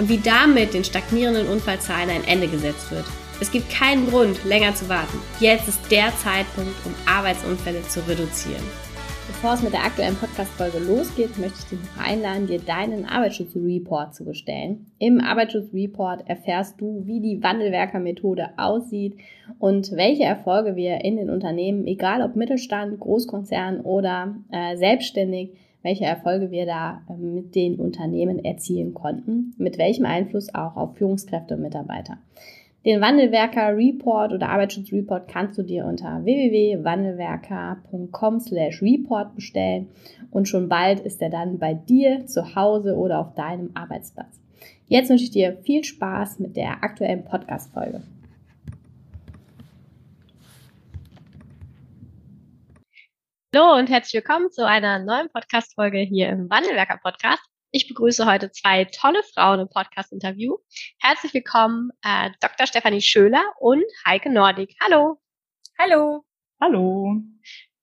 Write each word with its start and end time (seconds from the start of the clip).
und 0.00 0.08
wie 0.08 0.18
damit 0.18 0.72
den 0.72 0.82
stagnierenden 0.82 1.46
Unfallzahlen 1.46 2.08
ein 2.08 2.24
Ende 2.26 2.48
gesetzt 2.48 2.90
wird. 2.90 3.04
Es 3.38 3.52
gibt 3.52 3.70
keinen 3.70 4.08
Grund, 4.08 4.42
länger 4.46 4.74
zu 4.74 4.88
warten. 4.88 5.18
Jetzt 5.40 5.68
ist 5.68 5.90
der 5.90 6.08
Zeitpunkt, 6.16 6.74
um 6.86 6.94
Arbeitsunfälle 7.06 7.82
zu 7.82 8.00
reduzieren. 8.08 8.64
Bevor 9.26 9.54
es 9.54 9.62
mit 9.62 9.74
der 9.74 9.84
aktuellen 9.84 10.16
Podcast-Folge 10.16 10.78
losgeht, 10.78 11.38
möchte 11.38 11.58
ich 11.60 11.64
dich 11.66 11.78
noch 11.78 12.04
einladen, 12.04 12.46
dir 12.46 12.58
deinen 12.58 13.04
Arbeitsschutzreport 13.04 14.14
zu 14.14 14.24
bestellen. 14.24 14.90
Im 14.98 15.20
Arbeitsschutzreport 15.20 16.28
erfährst 16.28 16.80
du, 16.80 17.02
wie 17.06 17.20
die 17.20 17.42
Wandelwerker-Methode 17.42 18.50
aussieht 18.56 19.18
und 19.58 19.92
welche 19.92 20.24
Erfolge 20.24 20.76
wir 20.76 21.04
in 21.04 21.16
den 21.16 21.30
Unternehmen, 21.30 21.86
egal 21.86 22.22
ob 22.22 22.36
Mittelstand, 22.36 22.98
Großkonzern 22.98 23.82
oder 23.82 24.34
äh, 24.50 24.76
selbstständig, 24.76 25.52
welche 25.82 26.04
Erfolge 26.04 26.50
wir 26.50 26.66
da 26.66 27.00
äh, 27.08 27.14
mit 27.14 27.54
den 27.54 27.76
Unternehmen 27.76 28.44
erzielen 28.44 28.92
konnten, 28.94 29.54
mit 29.58 29.78
welchem 29.78 30.06
Einfluss 30.06 30.52
auch 30.54 30.76
auf 30.76 30.96
Führungskräfte 30.96 31.54
und 31.54 31.62
Mitarbeiter. 31.62 32.18
Den 32.84 33.00
Wandelwerker 33.02 33.76
Report 33.76 34.32
oder 34.32 34.48
Arbeitsschutz 34.48 34.90
Report 34.90 35.28
kannst 35.28 35.58
du 35.58 35.62
dir 35.62 35.84
unter 35.84 36.24
www.wandelwerker.com 36.24 38.40
slash 38.40 38.80
report 38.80 39.34
bestellen 39.34 39.88
und 40.30 40.48
schon 40.48 40.70
bald 40.70 41.00
ist 41.00 41.20
er 41.20 41.28
dann 41.28 41.58
bei 41.58 41.74
dir 41.74 42.24
zu 42.26 42.54
Hause 42.54 42.96
oder 42.96 43.18
auf 43.18 43.34
deinem 43.34 43.72
Arbeitsplatz. 43.74 44.40
Jetzt 44.88 45.10
wünsche 45.10 45.24
ich 45.24 45.30
dir 45.30 45.58
viel 45.62 45.84
Spaß 45.84 46.38
mit 46.38 46.56
der 46.56 46.82
aktuellen 46.82 47.24
Podcast-Folge. 47.24 48.00
Hallo 53.52 53.76
und 53.76 53.90
herzlich 53.90 54.14
willkommen 54.14 54.52
zu 54.52 54.64
einer 54.64 55.00
neuen 55.00 55.28
Podcast-Folge 55.28 55.98
hier 55.98 56.28
im 56.28 56.48
Wandelwerker 56.48 56.98
Podcast. 57.02 57.42
Ich 57.72 57.88
begrüße 57.88 58.24
heute 58.24 58.52
zwei 58.52 58.84
tolle 58.84 59.24
Frauen 59.34 59.58
im 59.58 59.68
Podcast-Interview. 59.68 60.56
Herzlich 61.00 61.34
willkommen 61.34 61.90
äh, 62.04 62.30
Dr. 62.40 62.68
Stefanie 62.68 63.00
Schöler 63.00 63.42
und 63.58 63.82
Heike 64.06 64.30
Nordig. 64.30 64.76
Hallo. 64.80 65.20
Hallo. 65.76 66.24
Hallo. 66.60 67.16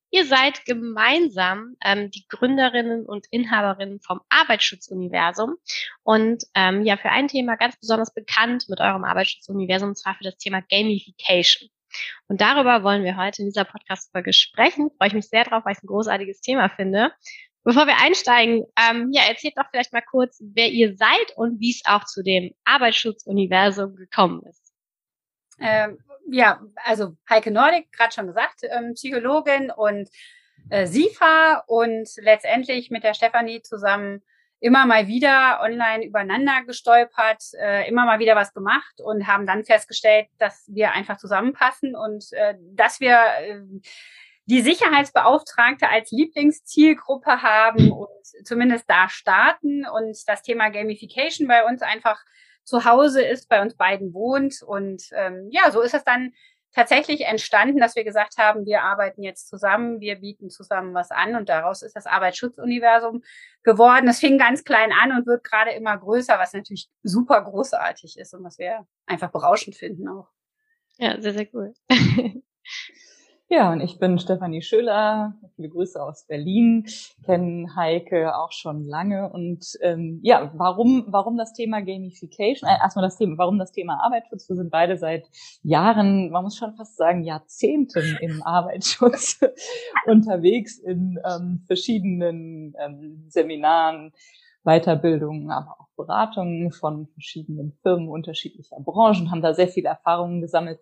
Ihr 0.09 0.25
seid 0.25 0.63
gemeinsam 0.63 1.75
ähm, 1.83 2.11
die 2.11 2.25
Gründerinnen 2.29 3.05
und 3.05 3.27
Inhaberinnen 3.29 3.99
vom 3.99 4.21
Arbeitsschutzuniversum 4.29 5.57
und 6.03 6.45
ähm, 6.55 6.85
ja 6.85 6.95
für 6.95 7.09
ein 7.09 7.27
Thema 7.27 7.57
ganz 7.57 7.77
besonders 7.77 8.13
bekannt 8.13 8.69
mit 8.69 8.79
eurem 8.79 9.03
Arbeitsschutzuniversum, 9.03 9.89
und 9.89 9.97
zwar 9.97 10.15
für 10.15 10.23
das 10.23 10.37
Thema 10.37 10.61
Gamification. 10.61 11.69
Und 12.27 12.41
darüber 12.41 12.83
wollen 12.83 13.03
wir 13.03 13.17
heute 13.17 13.41
in 13.41 13.49
dieser 13.49 13.65
Podcast-Folge 13.65 14.33
sprechen. 14.33 14.89
Freue 14.97 15.09
ich 15.09 15.13
mich 15.13 15.29
sehr 15.29 15.43
drauf, 15.43 15.65
weil 15.65 15.73
ich 15.73 15.77
es 15.77 15.83
ein 15.83 15.87
großartiges 15.87 16.41
Thema 16.41 16.69
finde. 16.69 17.11
Bevor 17.63 17.85
wir 17.85 17.97
einsteigen, 17.97 18.65
ähm, 18.79 19.09
ja, 19.11 19.23
erzählt 19.27 19.57
doch 19.57 19.69
vielleicht 19.69 19.91
mal 19.91 20.01
kurz, 20.01 20.41
wer 20.41 20.69
ihr 20.69 20.95
seid 20.95 21.35
und 21.35 21.59
wie 21.59 21.71
es 21.71 21.81
auch 21.85 22.05
zu 22.05 22.23
dem 22.23 22.53
Arbeitsschutzuniversum 22.63 23.95
gekommen 23.95 24.41
ist. 24.49 24.73
Ähm, 25.59 25.97
ja, 26.29 26.61
also 26.83 27.17
Heike 27.29 27.51
Nordic, 27.51 27.91
gerade 27.91 28.13
schon 28.13 28.27
gesagt, 28.27 28.61
ähm, 28.63 28.93
Psychologin 28.93 29.71
und 29.71 30.09
äh, 30.69 30.85
SIFA 30.85 31.63
und 31.67 32.09
letztendlich 32.17 32.89
mit 32.89 33.03
der 33.03 33.13
Stefanie 33.13 33.61
zusammen 33.61 34.23
immer 34.59 34.85
mal 34.85 35.07
wieder 35.07 35.59
online 35.61 36.05
übereinander 36.05 36.63
gestolpert, 36.65 37.43
äh, 37.59 37.87
immer 37.87 38.05
mal 38.05 38.19
wieder 38.19 38.35
was 38.35 38.53
gemacht 38.53 39.01
und 39.03 39.27
haben 39.27 39.45
dann 39.45 39.63
festgestellt, 39.63 40.27
dass 40.39 40.65
wir 40.67 40.93
einfach 40.93 41.17
zusammenpassen 41.17 41.95
und 41.95 42.31
äh, 42.33 42.55
dass 42.73 42.99
wir 42.99 43.19
äh, 43.39 43.61
die 44.45 44.61
Sicherheitsbeauftragte 44.61 45.89
als 45.89 46.11
Lieblingszielgruppe 46.11 47.41
haben 47.41 47.91
und 47.91 48.07
zumindest 48.45 48.89
da 48.89 49.09
starten 49.09 49.85
und 49.85 50.17
das 50.27 50.41
Thema 50.41 50.69
Gamification 50.69 51.47
bei 51.47 51.65
uns 51.65 51.81
einfach 51.81 52.19
zu 52.63 52.85
Hause 52.85 53.21
ist, 53.21 53.49
bei 53.49 53.61
uns 53.61 53.75
beiden 53.75 54.13
wohnt 54.13 54.61
und 54.65 55.03
ähm, 55.11 55.49
ja, 55.51 55.69
so 55.71 55.81
ist 55.81 55.93
es 55.93 56.03
dann 56.03 56.33
tatsächlich 56.77 57.21
entstanden, 57.21 57.79
dass 57.79 57.95
wir 57.95 58.03
gesagt 58.03 58.37
haben, 58.37 58.67
wir 58.67 58.83
arbeiten 58.83 59.23
jetzt 59.23 59.49
zusammen, 59.49 59.99
wir 59.99 60.17
bieten 60.17 60.51
zusammen 60.51 60.93
was 60.93 61.09
an 61.09 61.35
und 61.35 61.49
daraus 61.49 61.81
ist 61.81 61.95
das 61.95 62.05
Arbeitsschutzuniversum 62.05 63.23
geworden. 63.63 64.05
Das 64.05 64.19
fing 64.19 64.37
ganz 64.37 64.63
klein 64.63 64.91
an 64.91 65.11
und 65.11 65.25
wird 65.25 65.43
gerade 65.43 65.71
immer 65.71 65.97
größer, 65.97 66.37
was 66.37 66.53
natürlich 66.53 66.87
super 67.01 67.41
großartig 67.41 68.19
ist 68.19 68.35
und 68.35 68.43
was 68.43 68.59
wir 68.59 68.85
einfach 69.07 69.31
berauschend 69.31 69.75
finden 69.75 70.07
auch. 70.07 70.29
Ja, 70.99 71.19
sehr, 71.19 71.33
sehr 71.33 71.47
cool. 71.53 71.73
Ja, 73.49 73.71
und 73.71 73.79
ich 73.79 73.97
bin 73.97 74.19
Stefanie 74.19 74.61
Schöler, 74.61 75.33
viele 75.55 75.69
Grüße 75.69 76.03
aus 76.03 76.25
Berlin, 76.27 76.85
kenne 77.23 77.73
Heike 77.77 78.37
auch 78.37 78.51
schon 78.51 78.85
lange 78.85 79.31
und 79.31 79.77
ähm, 79.79 80.19
ja, 80.21 80.51
warum 80.55 81.05
warum 81.07 81.37
das 81.37 81.53
Thema 81.53 81.79
Gamification? 81.79 82.69
Äh, 82.69 82.77
erstmal 82.81 83.05
das 83.05 83.15
Thema, 83.17 83.37
warum 83.37 83.57
das 83.57 83.71
Thema 83.71 84.03
Arbeitsschutz? 84.03 84.49
Wir 84.49 84.57
sind 84.57 84.69
beide 84.69 84.97
seit 84.97 85.29
Jahren, 85.63 86.29
man 86.29 86.43
muss 86.43 86.57
schon 86.57 86.75
fast 86.75 86.97
sagen 86.97 87.23
Jahrzehnten 87.23 88.17
im 88.19 88.43
Arbeitsschutz 88.45 89.39
unterwegs 90.07 90.77
in 90.79 91.17
ähm, 91.23 91.63
verschiedenen 91.67 92.75
ähm, 92.85 93.27
Seminaren, 93.29 94.11
Weiterbildungen, 94.65 95.51
aber 95.51 95.77
auch 95.79 95.87
Beratungen 95.95 96.73
von 96.73 97.07
verschiedenen 97.07 97.71
Firmen 97.81 98.09
unterschiedlicher 98.09 98.75
Branchen, 98.81 99.31
haben 99.31 99.41
da 99.41 99.53
sehr 99.53 99.69
viele 99.69 99.87
Erfahrungen 99.87 100.41
gesammelt 100.41 100.81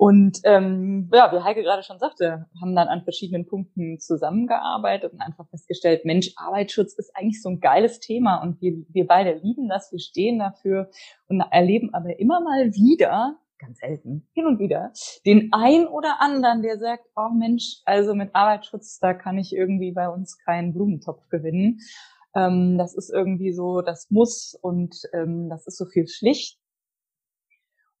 und 0.00 0.40
ähm, 0.44 1.10
ja, 1.12 1.30
wie 1.30 1.44
Heike 1.44 1.62
gerade 1.62 1.82
schon 1.82 1.98
sagte, 1.98 2.46
haben 2.58 2.74
dann 2.74 2.88
an 2.88 3.02
verschiedenen 3.02 3.46
Punkten 3.46 4.00
zusammengearbeitet 4.00 5.12
und 5.12 5.20
einfach 5.20 5.46
festgestellt, 5.50 6.06
Mensch, 6.06 6.32
Arbeitsschutz 6.36 6.94
ist 6.94 7.14
eigentlich 7.14 7.42
so 7.42 7.50
ein 7.50 7.60
geiles 7.60 8.00
Thema 8.00 8.36
und 8.36 8.62
wir, 8.62 8.82
wir 8.88 9.06
beide 9.06 9.34
lieben 9.34 9.68
das, 9.68 9.92
wir 9.92 9.98
stehen 9.98 10.38
dafür 10.38 10.88
und 11.28 11.42
erleben 11.50 11.92
aber 11.92 12.18
immer 12.18 12.40
mal 12.40 12.72
wieder, 12.72 13.36
ganz 13.58 13.80
selten, 13.80 14.26
hin 14.32 14.46
und 14.46 14.58
wieder, 14.58 14.90
den 15.26 15.50
ein 15.52 15.86
oder 15.86 16.22
anderen, 16.22 16.62
der 16.62 16.78
sagt, 16.78 17.04
oh 17.14 17.28
Mensch, 17.28 17.82
also 17.84 18.14
mit 18.14 18.34
Arbeitsschutz, 18.34 19.00
da 19.00 19.12
kann 19.12 19.36
ich 19.36 19.52
irgendwie 19.52 19.92
bei 19.92 20.08
uns 20.08 20.38
keinen 20.38 20.72
Blumentopf 20.72 21.28
gewinnen. 21.28 21.80
Ähm, 22.34 22.78
das 22.78 22.94
ist 22.94 23.10
irgendwie 23.10 23.52
so, 23.52 23.82
das 23.82 24.06
muss 24.08 24.58
und 24.62 24.96
ähm, 25.12 25.50
das 25.50 25.66
ist 25.66 25.76
so 25.76 25.84
viel 25.84 26.08
schlicht 26.08 26.59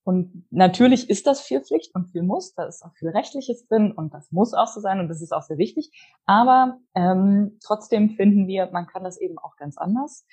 und 0.02 0.46
natürlich 0.50 1.10
ist 1.10 1.26
das 1.26 1.42
viel 1.42 1.60
Pflicht 1.60 1.94
und 1.94 2.06
viel 2.10 2.22
Muss, 2.22 2.54
da 2.54 2.64
ist 2.64 2.82
auch 2.82 2.94
viel 2.94 3.10
Rechtliches 3.10 3.66
drin 3.66 3.92
und 3.92 4.14
das 4.14 4.32
muss 4.32 4.54
auch 4.54 4.66
so 4.66 4.80
sein 4.80 4.98
und 4.98 5.08
das 5.08 5.20
ist 5.20 5.32
auch 5.32 5.42
sehr 5.42 5.58
wichtig. 5.58 5.90
Aber 6.24 6.78
ähm, 6.94 7.58
trotzdem 7.62 8.10
finden 8.10 8.46
wir, 8.46 8.70
man 8.72 8.86
kann 8.86 9.04
das 9.04 9.20
eben 9.20 9.38
auch 9.38 9.56
ganz 9.56 9.76
anders, 9.76 10.26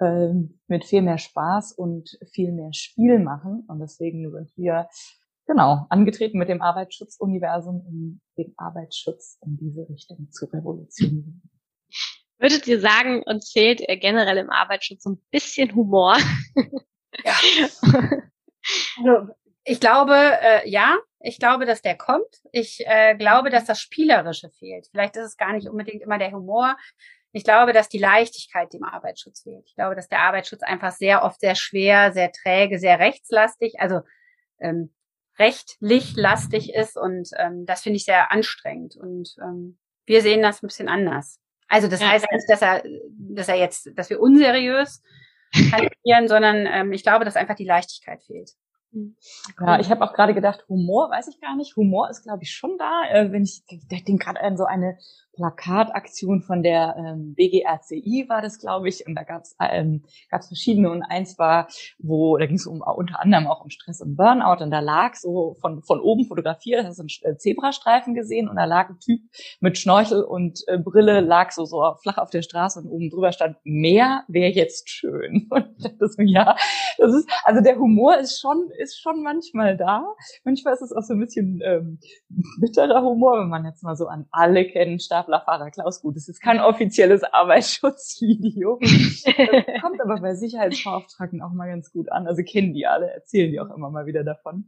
ähm, 0.00 0.60
mit 0.66 0.84
viel 0.84 1.00
mehr 1.00 1.18
Spaß 1.18 1.72
und 1.72 2.18
viel 2.32 2.52
mehr 2.52 2.72
Spiel 2.74 3.18
machen. 3.18 3.64
Und 3.66 3.80
deswegen 3.80 4.30
sind 4.30 4.52
wir 4.56 4.88
genau 5.46 5.86
angetreten 5.88 6.38
mit 6.38 6.50
dem 6.50 6.60
Arbeitsschutzuniversum, 6.60 7.80
um 7.80 8.20
den 8.36 8.52
Arbeitsschutz 8.58 9.38
in 9.44 9.56
diese 9.56 9.88
Richtung 9.88 10.30
zu 10.32 10.46
revolutionieren. 10.46 11.42
Würdet 12.38 12.66
ihr 12.66 12.80
sagen, 12.80 13.22
und 13.22 13.42
zählt 13.42 13.80
generell 14.00 14.36
im 14.36 14.50
Arbeitsschutz 14.50 15.04
so 15.04 15.10
ein 15.10 15.22
bisschen 15.30 15.74
Humor? 15.74 16.18
Ja. 17.24 17.34
Also, 18.98 19.32
ich 19.64 19.80
glaube, 19.80 20.14
äh, 20.14 20.68
ja, 20.68 20.98
ich 21.20 21.38
glaube, 21.38 21.64
dass 21.64 21.80
der 21.80 21.96
kommt. 21.96 22.42
Ich 22.52 22.84
äh, 22.86 23.16
glaube, 23.16 23.50
dass 23.50 23.64
das 23.64 23.80
Spielerische 23.80 24.50
fehlt. 24.50 24.88
Vielleicht 24.90 25.16
ist 25.16 25.24
es 25.24 25.36
gar 25.36 25.52
nicht 25.52 25.68
unbedingt 25.68 26.02
immer 26.02 26.18
der 26.18 26.32
Humor. 26.32 26.76
Ich 27.32 27.44
glaube, 27.44 27.72
dass 27.72 27.88
die 27.88 27.98
Leichtigkeit 27.98 28.72
dem 28.72 28.84
Arbeitsschutz 28.84 29.42
fehlt. 29.42 29.64
Ich 29.66 29.74
glaube, 29.74 29.96
dass 29.96 30.08
der 30.08 30.20
Arbeitsschutz 30.20 30.62
einfach 30.62 30.92
sehr 30.92 31.24
oft 31.24 31.40
sehr 31.40 31.54
schwer, 31.54 32.12
sehr 32.12 32.30
träge, 32.30 32.78
sehr 32.78 32.98
rechtslastig, 32.98 33.80
also 33.80 34.02
ähm, 34.60 34.94
rechtlich 35.38 36.14
lastig 36.14 36.72
ist 36.72 36.96
und 36.96 37.30
ähm, 37.38 37.66
das 37.66 37.82
finde 37.82 37.96
ich 37.96 38.04
sehr 38.04 38.30
anstrengend 38.30 38.96
und 38.96 39.34
ähm, 39.42 39.78
wir 40.06 40.22
sehen 40.22 40.42
das 40.42 40.62
ein 40.62 40.68
bisschen 40.68 40.88
anders. 40.88 41.40
Also 41.66 41.88
das 41.88 42.00
ja. 42.00 42.10
heißt 42.10 42.26
nicht, 42.30 42.48
dass 42.48 42.62
er, 42.62 42.84
dass 43.08 43.48
er 43.48 43.56
jetzt, 43.56 43.90
dass 43.96 44.10
wir 44.10 44.20
unseriös 44.20 45.02
kandidieren, 45.70 46.28
sondern 46.28 46.66
ähm, 46.66 46.92
ich 46.92 47.02
glaube, 47.02 47.24
dass 47.24 47.36
einfach 47.36 47.56
die 47.56 47.66
Leichtigkeit 47.66 48.22
fehlt. 48.22 48.50
Hm. 48.92 49.16
Ja, 49.60 49.80
ich 49.80 49.90
habe 49.90 50.04
auch 50.04 50.12
gerade 50.12 50.34
gedacht, 50.34 50.64
Humor 50.68 51.10
weiß 51.10 51.28
ich 51.28 51.40
gar 51.40 51.56
nicht. 51.56 51.76
Humor 51.76 52.08
ist, 52.10 52.22
glaube 52.22 52.42
ich, 52.42 52.52
schon 52.52 52.76
da. 52.78 53.02
Äh, 53.10 53.32
wenn 53.32 53.42
ich, 53.42 53.62
ich 53.68 54.04
denke 54.04 54.24
gerade 54.24 54.40
an 54.40 54.56
so 54.56 54.64
eine 54.64 54.96
Plakataktion 55.34 56.42
von 56.42 56.62
der 56.62 56.94
ähm, 56.98 57.34
BGRCI 57.34 58.26
war 58.28 58.42
das, 58.42 58.58
glaube 58.58 58.88
ich, 58.88 59.06
und 59.06 59.14
da 59.14 59.22
gab 59.22 59.42
es 59.42 59.56
ähm, 59.60 60.04
gab's 60.30 60.48
verschiedene. 60.48 60.90
Und 60.90 61.02
eins 61.02 61.38
war, 61.38 61.68
wo 61.98 62.36
da 62.36 62.46
ging 62.46 62.56
es 62.56 62.66
um 62.66 62.82
unter 62.82 63.20
anderem 63.20 63.46
auch 63.46 63.62
um 63.62 63.70
Stress 63.70 64.00
und 64.00 64.16
Burnout. 64.16 64.62
Und 64.62 64.70
da 64.70 64.80
lag 64.80 65.14
so 65.14 65.56
von 65.60 65.82
von 65.82 66.00
oben 66.00 66.26
fotografiert, 66.26 66.84
hast 66.86 66.98
du 66.98 67.02
einen 67.02 67.34
äh, 67.34 67.36
Zebrastreifen 67.38 68.14
gesehen. 68.14 68.48
Und 68.48 68.56
da 68.56 68.64
lag 68.64 68.90
ein 68.90 68.98
Typ 69.00 69.20
mit 69.60 69.78
Schnorchel 69.78 70.22
und 70.22 70.62
äh, 70.66 70.78
Brille 70.78 71.20
lag 71.20 71.50
so 71.50 71.64
so 71.64 71.94
flach 72.02 72.18
auf 72.18 72.30
der 72.30 72.42
Straße. 72.42 72.80
Und 72.80 72.88
oben 72.88 73.10
drüber 73.10 73.32
stand 73.32 73.56
Meer 73.64 74.24
wäre 74.28 74.52
jetzt 74.52 74.88
schön. 74.88 75.48
Und 75.50 75.66
ich 75.76 75.84
dachte 75.84 76.08
so 76.08 76.22
ja, 76.22 76.56
das 76.98 77.14
ist 77.14 77.28
also 77.44 77.60
der 77.60 77.76
Humor 77.76 78.18
ist 78.18 78.40
schon 78.40 78.70
ist 78.78 79.00
schon 79.00 79.22
manchmal 79.22 79.76
da, 79.76 80.04
manchmal 80.44 80.74
ist 80.74 80.82
es 80.82 80.92
auch 80.92 81.02
so 81.02 81.14
ein 81.14 81.20
bisschen 81.20 81.60
ähm, 81.64 81.98
bitterer 82.60 83.02
Humor, 83.02 83.40
wenn 83.40 83.48
man 83.48 83.64
jetzt 83.64 83.82
mal 83.82 83.96
so 83.96 84.06
an 84.06 84.26
alle 84.30 84.66
kennen 84.66 84.98
Staplerfahrer 85.24 85.70
Klaus 85.70 86.02
Gut. 86.02 86.16
Es 86.16 86.28
ist 86.28 86.40
kein 86.40 86.60
offizielles 86.60 87.24
Arbeitsschutzvideo. 87.24 88.78
Das 89.24 89.82
kommt 89.82 90.00
aber 90.00 90.20
bei 90.20 90.34
Sicherheitsbeauftragten 90.34 91.42
auch 91.42 91.52
mal 91.52 91.68
ganz 91.68 91.92
gut 91.92 92.10
an. 92.12 92.26
Also 92.26 92.42
kennen 92.42 92.72
die 92.74 92.86
alle, 92.86 93.10
erzählen 93.10 93.50
die 93.50 93.60
auch 93.60 93.70
immer 93.74 93.90
mal 93.90 94.06
wieder 94.06 94.24
davon. 94.24 94.66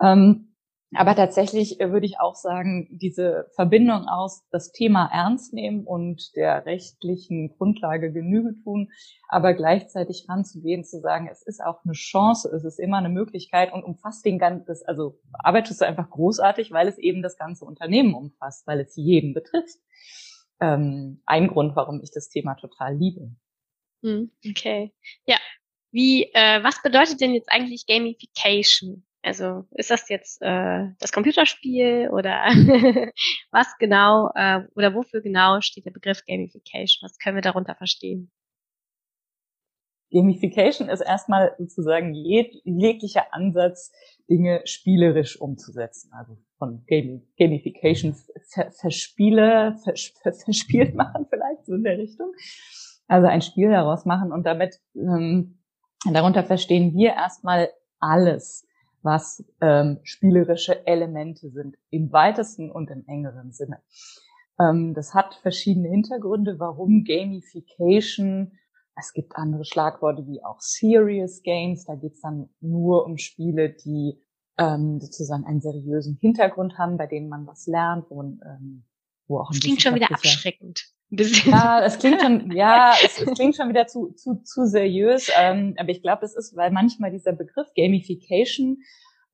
Ähm, 0.00 0.54
aber 0.94 1.14
tatsächlich 1.14 1.80
äh, 1.80 1.92
würde 1.92 2.06
ich 2.06 2.18
auch 2.18 2.34
sagen, 2.34 2.88
diese 2.90 3.46
Verbindung 3.54 4.08
aus 4.08 4.44
das 4.50 4.72
Thema 4.72 5.08
ernst 5.12 5.52
nehmen 5.52 5.86
und 5.86 6.34
der 6.34 6.66
rechtlichen 6.66 7.56
Grundlage 7.56 8.12
Genüge 8.12 8.54
tun, 8.64 8.90
aber 9.28 9.54
gleichzeitig 9.54 10.26
ranzugehen, 10.28 10.82
zu 10.82 11.00
sagen, 11.00 11.28
es 11.30 11.42
ist 11.42 11.62
auch 11.62 11.84
eine 11.84 11.92
Chance, 11.92 12.50
es 12.54 12.64
ist 12.64 12.80
immer 12.80 12.98
eine 12.98 13.08
Möglichkeit 13.08 13.72
und 13.72 13.84
umfasst 13.84 14.24
den 14.24 14.38
ganzen, 14.38 14.66
also 14.86 15.20
Arbeitsschutz 15.32 15.82
einfach 15.82 16.10
großartig, 16.10 16.72
weil 16.72 16.88
es 16.88 16.98
eben 16.98 17.22
das 17.22 17.36
ganze 17.36 17.64
Unternehmen 17.64 18.14
umfasst, 18.14 18.66
weil 18.66 18.80
es 18.80 18.96
jeden 18.96 19.32
betrifft. 19.32 19.78
Ähm, 20.60 21.22
ein 21.24 21.48
Grund, 21.48 21.76
warum 21.76 22.02
ich 22.02 22.10
das 22.10 22.28
Thema 22.28 22.54
total 22.54 22.96
liebe. 22.96 23.30
Hm, 24.02 24.30
okay. 24.48 24.92
Ja. 25.26 25.36
Wie, 25.92 26.24
äh, 26.34 26.62
was 26.62 26.82
bedeutet 26.82 27.20
denn 27.20 27.34
jetzt 27.34 27.50
eigentlich 27.50 27.86
Gamification? 27.86 29.04
Also 29.22 29.64
ist 29.72 29.90
das 29.90 30.08
jetzt 30.08 30.40
äh, 30.40 30.88
das 30.98 31.12
Computerspiel 31.12 32.08
oder 32.10 32.46
was 33.50 33.76
genau 33.78 34.30
äh, 34.34 34.62
oder 34.74 34.94
wofür 34.94 35.20
genau 35.20 35.60
steht 35.60 35.84
der 35.84 35.90
Begriff 35.90 36.24
Gamification? 36.26 37.02
Was 37.02 37.18
können 37.18 37.36
wir 37.36 37.42
darunter 37.42 37.74
verstehen? 37.74 38.30
Gamification 40.10 40.88
ist 40.88 41.02
erstmal 41.02 41.54
sozusagen 41.58 42.14
jeg 42.14 42.60
jeglicher 42.64 43.32
Ansatz, 43.32 43.92
Dinge 44.28 44.62
spielerisch 44.64 45.40
umzusetzen. 45.40 46.10
Also 46.12 46.36
von 46.58 46.84
Gamification 46.86 48.16
verspiele, 48.80 49.76
vers 49.84 50.12
verspielt 50.44 50.94
machen 50.94 51.26
vielleicht 51.28 51.66
so 51.66 51.74
in 51.74 51.84
der 51.84 51.98
Richtung. 51.98 52.32
Also 53.06 53.28
ein 53.28 53.42
Spiel 53.42 53.70
daraus 53.70 54.04
machen 54.04 54.32
und 54.32 54.44
damit 54.44 54.80
ähm, 54.94 55.58
darunter 56.12 56.44
verstehen 56.44 56.94
wir 56.94 57.10
erstmal 57.10 57.70
alles 57.98 58.66
was 59.02 59.44
ähm, 59.60 60.00
spielerische 60.02 60.86
Elemente 60.86 61.50
sind, 61.50 61.76
im 61.90 62.12
weitesten 62.12 62.70
und 62.70 62.90
im 62.90 63.04
engeren 63.06 63.52
Sinne. 63.52 63.80
Ähm, 64.58 64.94
das 64.94 65.14
hat 65.14 65.34
verschiedene 65.36 65.88
Hintergründe, 65.88 66.58
warum 66.58 67.04
Gamification, 67.04 68.52
es 68.96 69.12
gibt 69.12 69.36
andere 69.36 69.64
Schlagworte 69.64 70.26
wie 70.26 70.44
auch 70.44 70.60
Serious 70.60 71.42
Games, 71.42 71.84
da 71.86 71.94
geht's 71.94 72.20
dann 72.20 72.50
nur 72.60 73.06
um 73.06 73.16
Spiele, 73.16 73.70
die 73.70 74.20
ähm, 74.58 75.00
sozusagen 75.00 75.44
einen 75.44 75.60
seriösen 75.60 76.18
Hintergrund 76.20 76.76
haben, 76.76 76.98
bei 76.98 77.06
denen 77.06 77.28
man 77.28 77.46
was 77.46 77.66
lernt 77.66 78.10
und 78.10 78.40
ähm, 78.44 78.84
wo 79.26 79.38
auch 79.38 79.50
ein 79.50 79.54
das 79.54 79.60
klingt 79.60 79.82
schon 79.82 79.94
wieder 79.94 80.10
abschreckend. 80.10 80.92
Ja, 81.10 81.82
es 81.84 81.98
klingt 81.98 82.20
schon, 82.20 82.50
ja, 82.56 82.92
es, 83.04 83.20
es, 83.20 83.34
klingt 83.34 83.56
schon 83.56 83.68
wieder 83.68 83.86
zu, 83.86 84.12
zu, 84.12 84.42
zu 84.42 84.66
seriös. 84.66 85.30
Ähm, 85.36 85.74
aber 85.78 85.90
ich 85.90 86.02
glaube, 86.02 86.24
es 86.24 86.36
ist, 86.36 86.56
weil 86.56 86.70
manchmal 86.70 87.10
dieser 87.10 87.32
Begriff 87.32 87.68
Gamification, 87.76 88.78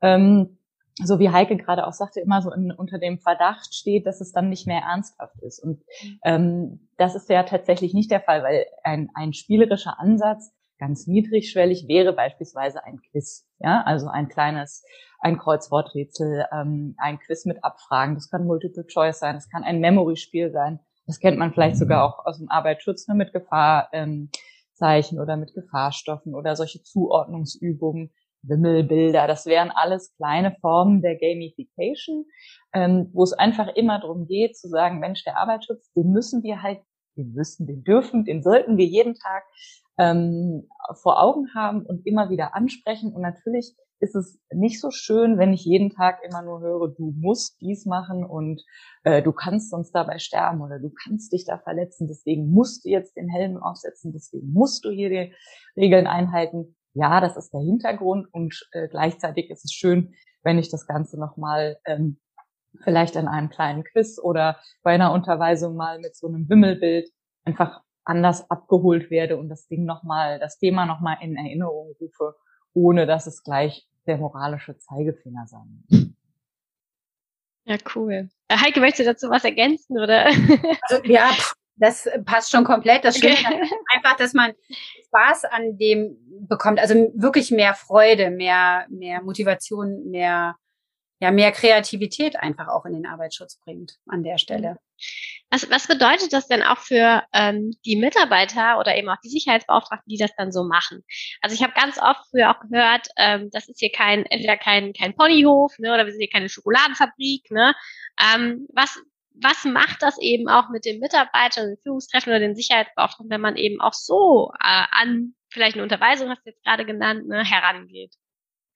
ähm, 0.00 0.58
so 1.02 1.18
wie 1.18 1.28
Heike 1.28 1.58
gerade 1.58 1.86
auch 1.86 1.92
sagte, 1.92 2.20
immer 2.20 2.40
so 2.40 2.50
in, 2.50 2.72
unter 2.72 2.98
dem 2.98 3.18
Verdacht 3.18 3.74
steht, 3.74 4.06
dass 4.06 4.22
es 4.22 4.32
dann 4.32 4.48
nicht 4.48 4.66
mehr 4.66 4.80
ernsthaft 4.80 5.36
ist. 5.42 5.62
Und 5.62 5.82
ähm, 6.24 6.88
das 6.96 7.14
ist 7.14 7.28
ja 7.28 7.42
tatsächlich 7.42 7.92
nicht 7.92 8.10
der 8.10 8.22
Fall, 8.22 8.42
weil 8.42 8.64
ein, 8.82 9.10
ein 9.14 9.34
spielerischer 9.34 10.00
Ansatz 10.00 10.52
ganz 10.78 11.06
niedrigschwellig 11.06 11.86
wäre 11.88 12.14
beispielsweise 12.14 12.84
ein 12.84 13.00
Quiz. 13.10 13.46
Ja, 13.58 13.82
also 13.84 14.08
ein 14.08 14.28
kleines, 14.28 14.84
ein 15.20 15.38
Kreuzworträtsel, 15.38 16.46
ähm, 16.52 16.94
ein 16.98 17.18
Quiz 17.18 17.44
mit 17.44 17.62
Abfragen. 17.62 18.14
Das 18.14 18.30
kann 18.30 18.46
Multiple 18.46 18.86
Choice 18.86 19.18
sein, 19.18 19.34
das 19.34 19.50
kann 19.50 19.64
ein 19.64 19.80
Memory-Spiel 19.80 20.50
sein 20.50 20.80
das 21.06 21.20
kennt 21.20 21.38
man 21.38 21.52
vielleicht 21.52 21.76
sogar 21.76 22.04
auch 22.04 22.26
aus 22.26 22.38
dem 22.38 22.50
Arbeitsschutz 22.50 23.06
ne, 23.08 23.14
mit 23.14 23.32
Gefahrzeichen 23.32 24.28
ähm, 25.16 25.22
oder 25.22 25.36
mit 25.36 25.54
Gefahrstoffen 25.54 26.34
oder 26.34 26.56
solche 26.56 26.82
Zuordnungsübungen, 26.82 28.12
Wimmelbilder. 28.42 29.26
Das 29.26 29.46
wären 29.46 29.70
alles 29.70 30.14
kleine 30.16 30.56
Formen 30.60 31.02
der 31.02 31.16
Gamification, 31.16 32.24
ähm, 32.72 33.10
wo 33.12 33.22
es 33.22 33.32
einfach 33.32 33.68
immer 33.74 34.00
darum 34.00 34.26
geht 34.26 34.56
zu 34.56 34.68
sagen, 34.68 34.98
Mensch, 34.98 35.24
der 35.24 35.38
Arbeitsschutz, 35.38 35.92
den 35.92 36.10
müssen 36.10 36.42
wir 36.42 36.62
halt, 36.62 36.80
den 37.16 37.32
müssen, 37.32 37.66
den 37.66 37.84
dürfen, 37.84 38.24
den 38.24 38.42
sollten 38.42 38.76
wir 38.76 38.86
jeden 38.86 39.14
Tag 39.14 39.44
ähm, 39.98 40.68
vor 41.02 41.22
Augen 41.22 41.54
haben 41.54 41.86
und 41.86 42.06
immer 42.06 42.30
wieder 42.30 42.54
ansprechen. 42.54 43.12
Und 43.14 43.22
natürlich 43.22 43.74
ist 44.00 44.14
es 44.14 44.38
nicht 44.50 44.80
so 44.80 44.90
schön, 44.90 45.38
wenn 45.38 45.52
ich 45.52 45.64
jeden 45.64 45.90
Tag 45.90 46.20
immer 46.22 46.42
nur 46.42 46.60
höre, 46.60 46.88
du 46.88 47.12
musst 47.16 47.60
dies 47.60 47.86
machen 47.86 48.24
und 48.24 48.62
äh, 49.04 49.22
du 49.22 49.32
kannst 49.32 49.70
sonst 49.70 49.92
dabei 49.92 50.18
sterben 50.18 50.60
oder 50.60 50.78
du 50.78 50.90
kannst 50.90 51.32
dich 51.32 51.44
da 51.46 51.58
verletzen, 51.58 52.06
deswegen 52.06 52.50
musst 52.50 52.84
du 52.84 52.90
jetzt 52.90 53.16
den 53.16 53.28
Helm 53.28 53.56
aufsetzen, 53.56 54.12
deswegen 54.12 54.52
musst 54.52 54.84
du 54.84 54.90
hier 54.90 55.08
die 55.08 55.34
Regeln 55.76 56.06
einhalten. 56.06 56.76
Ja, 56.94 57.20
das 57.20 57.36
ist 57.36 57.52
der 57.52 57.60
Hintergrund 57.60 58.28
und 58.32 58.68
äh, 58.72 58.88
gleichzeitig 58.88 59.50
ist 59.50 59.64
es 59.64 59.72
schön, 59.72 60.14
wenn 60.42 60.58
ich 60.58 60.70
das 60.70 60.86
Ganze 60.86 61.18
nochmal 61.18 61.78
ähm, 61.86 62.18
vielleicht 62.84 63.16
in 63.16 63.28
einem 63.28 63.48
kleinen 63.48 63.84
Quiz 63.84 64.18
oder 64.18 64.58
bei 64.82 64.92
einer 64.92 65.12
Unterweisung 65.12 65.76
mal 65.76 65.98
mit 65.98 66.16
so 66.16 66.28
einem 66.28 66.48
Wimmelbild 66.48 67.10
einfach 67.44 67.80
anders 68.04 68.50
abgeholt 68.50 69.10
werde 69.10 69.36
und 69.36 69.48
das 69.48 69.66
Ding 69.66 69.84
nochmal, 69.84 70.38
das 70.38 70.58
Thema 70.58 70.86
nochmal 70.86 71.16
in 71.22 71.36
Erinnerung 71.36 71.94
rufe 72.00 72.34
ohne 72.76 73.06
dass 73.06 73.26
es 73.26 73.42
gleich 73.42 73.88
der 74.06 74.18
moralische 74.18 74.76
Zeigefinger 74.76 75.46
sein 75.46 75.84
muss. 75.88 76.06
Ja, 77.64 77.76
cool. 77.96 78.28
Äh, 78.46 78.56
Heike, 78.58 78.78
möchtest 78.78 79.00
du 79.08 79.12
dazu 79.12 79.28
was 79.28 79.44
ergänzen, 79.44 79.98
oder? 79.98 80.26
Also, 80.26 81.02
ja, 81.04 81.30
das 81.74 82.08
passt 82.24 82.52
schon 82.52 82.64
komplett. 82.64 83.04
Das 83.04 83.18
Schöne 83.18 83.34
ist 83.34 83.72
einfach, 83.94 84.16
dass 84.16 84.34
man 84.34 84.52
Spaß 85.06 85.46
an 85.46 85.76
dem 85.76 86.16
bekommt. 86.46 86.78
Also 86.78 86.94
wirklich 87.14 87.50
mehr 87.50 87.74
Freude, 87.74 88.30
mehr, 88.30 88.86
mehr 88.88 89.22
Motivation, 89.22 90.10
mehr, 90.10 90.56
ja, 91.18 91.30
mehr 91.32 91.50
Kreativität 91.50 92.36
einfach 92.36 92.68
auch 92.68 92.84
in 92.84 92.92
den 92.92 93.06
Arbeitsschutz 93.06 93.56
bringt 93.56 93.98
an 94.06 94.22
der 94.22 94.38
Stelle. 94.38 94.78
Was, 95.50 95.70
was 95.70 95.86
bedeutet 95.86 96.32
das 96.32 96.48
denn 96.48 96.62
auch 96.62 96.78
für 96.78 97.22
ähm, 97.32 97.70
die 97.84 97.96
Mitarbeiter 97.96 98.78
oder 98.78 98.96
eben 98.96 99.08
auch 99.08 99.20
die 99.22 99.28
Sicherheitsbeauftragten, 99.28 100.10
die 100.10 100.18
das 100.18 100.34
dann 100.36 100.50
so 100.50 100.64
machen? 100.64 101.04
Also 101.40 101.54
ich 101.54 101.62
habe 101.62 101.72
ganz 101.74 101.98
oft 101.98 102.20
früher 102.30 102.50
auch 102.50 102.60
gehört, 102.68 103.08
ähm, 103.16 103.50
das 103.52 103.68
ist 103.68 103.78
hier 103.78 103.92
kein 103.92 104.26
entweder 104.26 104.56
kein 104.56 104.92
kein 104.92 105.14
Ponyhof, 105.14 105.78
ne, 105.78 105.94
oder 105.94 106.04
wir 106.04 106.12
sind 106.12 106.20
hier 106.20 106.30
keine 106.30 106.48
Schokoladenfabrik, 106.48 107.50
ne? 107.50 107.74
Ähm, 108.20 108.66
was 108.72 108.98
was 109.38 109.64
macht 109.64 110.02
das 110.02 110.18
eben 110.18 110.48
auch 110.48 110.70
mit 110.70 110.84
den 110.84 110.98
Mitarbeitern, 110.98 111.68
den 111.68 111.78
Führungskräften 111.82 112.32
oder 112.32 112.40
den 112.40 112.56
Sicherheitsbeauftragten, 112.56 113.30
wenn 113.30 113.40
man 113.40 113.56
eben 113.56 113.80
auch 113.80 113.92
so 113.92 114.50
äh, 114.54 114.84
an 114.90 115.34
vielleicht 115.50 115.76
eine 115.76 115.82
Unterweisung, 115.82 116.28
hast 116.30 116.44
du 116.44 116.50
jetzt 116.50 116.64
gerade 116.64 116.84
genannt, 116.84 117.28
ne, 117.28 117.44
herangeht? 117.44 118.14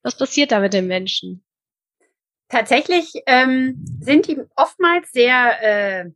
Was 0.03 0.17
passiert 0.17 0.53
da 0.53 0.61
mit 0.61 0.73
den 0.73 0.87
Menschen? 0.87 1.45
Tatsächlich 2.51 3.13
ähm, 3.27 3.85
sind 4.01 4.27
die 4.27 4.41
oftmals 4.57 5.13
sehr 5.13 5.63
äh, 5.63 6.11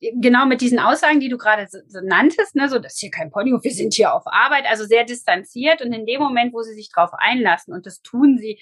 genau 0.00 0.44
mit 0.44 0.60
diesen 0.60 0.78
Aussagen, 0.78 1.18
die 1.18 1.30
du 1.30 1.38
gerade 1.38 1.66
so, 1.68 1.78
so 1.88 2.00
nanntest, 2.02 2.54
ne, 2.54 2.68
so 2.68 2.78
das 2.78 2.94
ist 2.94 3.00
hier 3.00 3.10
kein 3.10 3.30
Ponyhof, 3.30 3.64
wir 3.64 3.72
sind 3.72 3.94
hier 3.94 4.14
auf 4.14 4.26
Arbeit, 4.26 4.66
also 4.68 4.84
sehr 4.84 5.04
distanziert. 5.04 5.80
Und 5.80 5.92
in 5.94 6.04
dem 6.04 6.20
Moment, 6.20 6.52
wo 6.52 6.62
sie 6.62 6.74
sich 6.74 6.90
drauf 6.90 7.10
einlassen 7.14 7.72
und 7.72 7.86
das 7.86 8.02
tun 8.02 8.38
sie, 8.38 8.60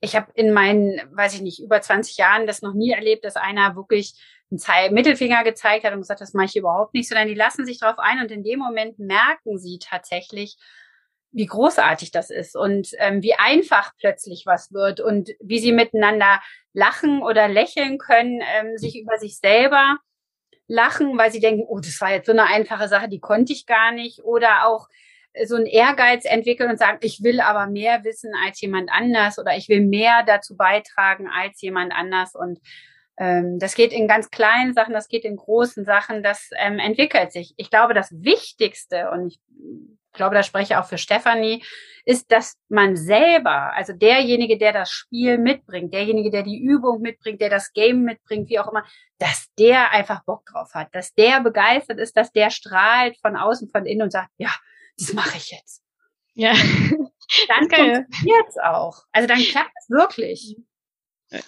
ich 0.00 0.16
habe 0.16 0.30
in 0.34 0.52
meinen, 0.52 1.00
weiß 1.14 1.34
ich 1.34 1.42
nicht, 1.42 1.60
über 1.62 1.80
20 1.80 2.16
Jahren 2.16 2.46
das 2.46 2.62
noch 2.62 2.72
nie 2.72 2.92
erlebt, 2.92 3.24
dass 3.24 3.36
einer 3.36 3.76
wirklich 3.76 4.14
einen 4.50 4.58
Zei 4.58 4.90
Mittelfinger 4.90 5.44
gezeigt 5.44 5.84
hat 5.84 5.92
und 5.92 6.00
gesagt, 6.00 6.22
das 6.22 6.32
mache 6.32 6.46
ich 6.46 6.56
überhaupt 6.56 6.94
nicht, 6.94 7.08
sondern 7.08 7.28
die 7.28 7.34
lassen 7.34 7.66
sich 7.66 7.80
drauf 7.80 7.98
ein. 7.98 8.20
Und 8.20 8.30
in 8.30 8.42
dem 8.42 8.58
Moment 8.58 8.98
merken 8.98 9.58
sie 9.58 9.78
tatsächlich, 9.78 10.56
wie 11.30 11.46
großartig 11.46 12.10
das 12.10 12.30
ist 12.30 12.56
und 12.56 12.90
ähm, 12.98 13.22
wie 13.22 13.34
einfach 13.34 13.92
plötzlich 13.98 14.44
was 14.46 14.72
wird 14.72 15.00
und 15.00 15.30
wie 15.40 15.58
sie 15.58 15.72
miteinander 15.72 16.40
lachen 16.72 17.22
oder 17.22 17.48
lächeln 17.48 17.98
können, 17.98 18.40
ähm, 18.40 18.78
sich 18.78 18.98
über 18.98 19.18
sich 19.18 19.38
selber 19.38 19.98
lachen, 20.68 21.16
weil 21.18 21.32
sie 21.32 21.40
denken, 21.40 21.64
oh, 21.66 21.80
das 21.80 22.00
war 22.00 22.12
jetzt 22.12 22.26
so 22.26 22.32
eine 22.32 22.46
einfache 22.46 22.88
Sache, 22.88 23.08
die 23.08 23.20
konnte 23.20 23.52
ich 23.52 23.66
gar 23.66 23.92
nicht. 23.92 24.22
Oder 24.22 24.66
auch 24.66 24.88
äh, 25.32 25.46
so 25.46 25.56
einen 25.56 25.66
Ehrgeiz 25.66 26.24
entwickeln 26.24 26.70
und 26.70 26.78
sagen, 26.78 26.98
ich 27.00 27.22
will 27.22 27.40
aber 27.40 27.66
mehr 27.66 28.04
wissen 28.04 28.32
als 28.44 28.60
jemand 28.60 28.90
anders 28.92 29.38
oder 29.38 29.56
ich 29.56 29.68
will 29.68 29.80
mehr 29.80 30.22
dazu 30.26 30.56
beitragen 30.56 31.28
als 31.28 31.60
jemand 31.60 31.92
anders. 31.92 32.34
Und 32.34 32.60
ähm, 33.18 33.58
das 33.58 33.74
geht 33.74 33.92
in 33.92 34.06
ganz 34.06 34.30
kleinen 34.30 34.74
Sachen, 34.74 34.94
das 34.94 35.08
geht 35.08 35.24
in 35.24 35.36
großen 35.36 35.84
Sachen, 35.84 36.22
das 36.22 36.50
ähm, 36.56 36.78
entwickelt 36.78 37.32
sich. 37.32 37.52
Ich 37.56 37.68
glaube, 37.68 37.92
das 37.92 38.10
Wichtigste, 38.12 39.10
und 39.10 39.32
ich 39.32 39.40
glaube, 40.12 40.36
da 40.36 40.42
spreche 40.42 40.72
ich 40.72 40.76
auch 40.76 40.86
für 40.86 40.98
Stefanie, 40.98 41.64
ist, 42.04 42.30
dass 42.30 42.56
man 42.68 42.96
selber, 42.96 43.72
also 43.74 43.92
derjenige, 43.92 44.56
der 44.56 44.72
das 44.72 44.90
Spiel 44.90 45.36
mitbringt, 45.36 45.92
derjenige, 45.92 46.30
der 46.30 46.44
die 46.44 46.60
Übung 46.60 47.00
mitbringt, 47.00 47.40
der 47.40 47.50
das 47.50 47.72
Game 47.72 48.02
mitbringt, 48.04 48.48
wie 48.48 48.60
auch 48.60 48.70
immer, 48.70 48.84
dass 49.18 49.48
der 49.58 49.90
einfach 49.90 50.24
Bock 50.24 50.46
drauf 50.46 50.70
hat, 50.74 50.94
dass 50.94 51.12
der 51.14 51.40
begeistert 51.40 51.98
ist, 51.98 52.16
dass 52.16 52.30
der 52.32 52.50
strahlt 52.50 53.18
von 53.20 53.36
außen, 53.36 53.68
von 53.68 53.84
innen 53.84 54.02
und 54.02 54.12
sagt, 54.12 54.30
ja, 54.36 54.54
das 54.96 55.12
mache 55.12 55.36
ich 55.36 55.50
jetzt. 55.50 55.82
Ja. 56.34 56.52
Dann 57.48 57.68
funktioniert 57.70 58.48
es 58.48 58.58
auch. 58.58 59.02
Also 59.10 59.26
dann 59.26 59.40
klappt 59.40 59.72
es 59.80 59.90
wirklich. 59.90 60.56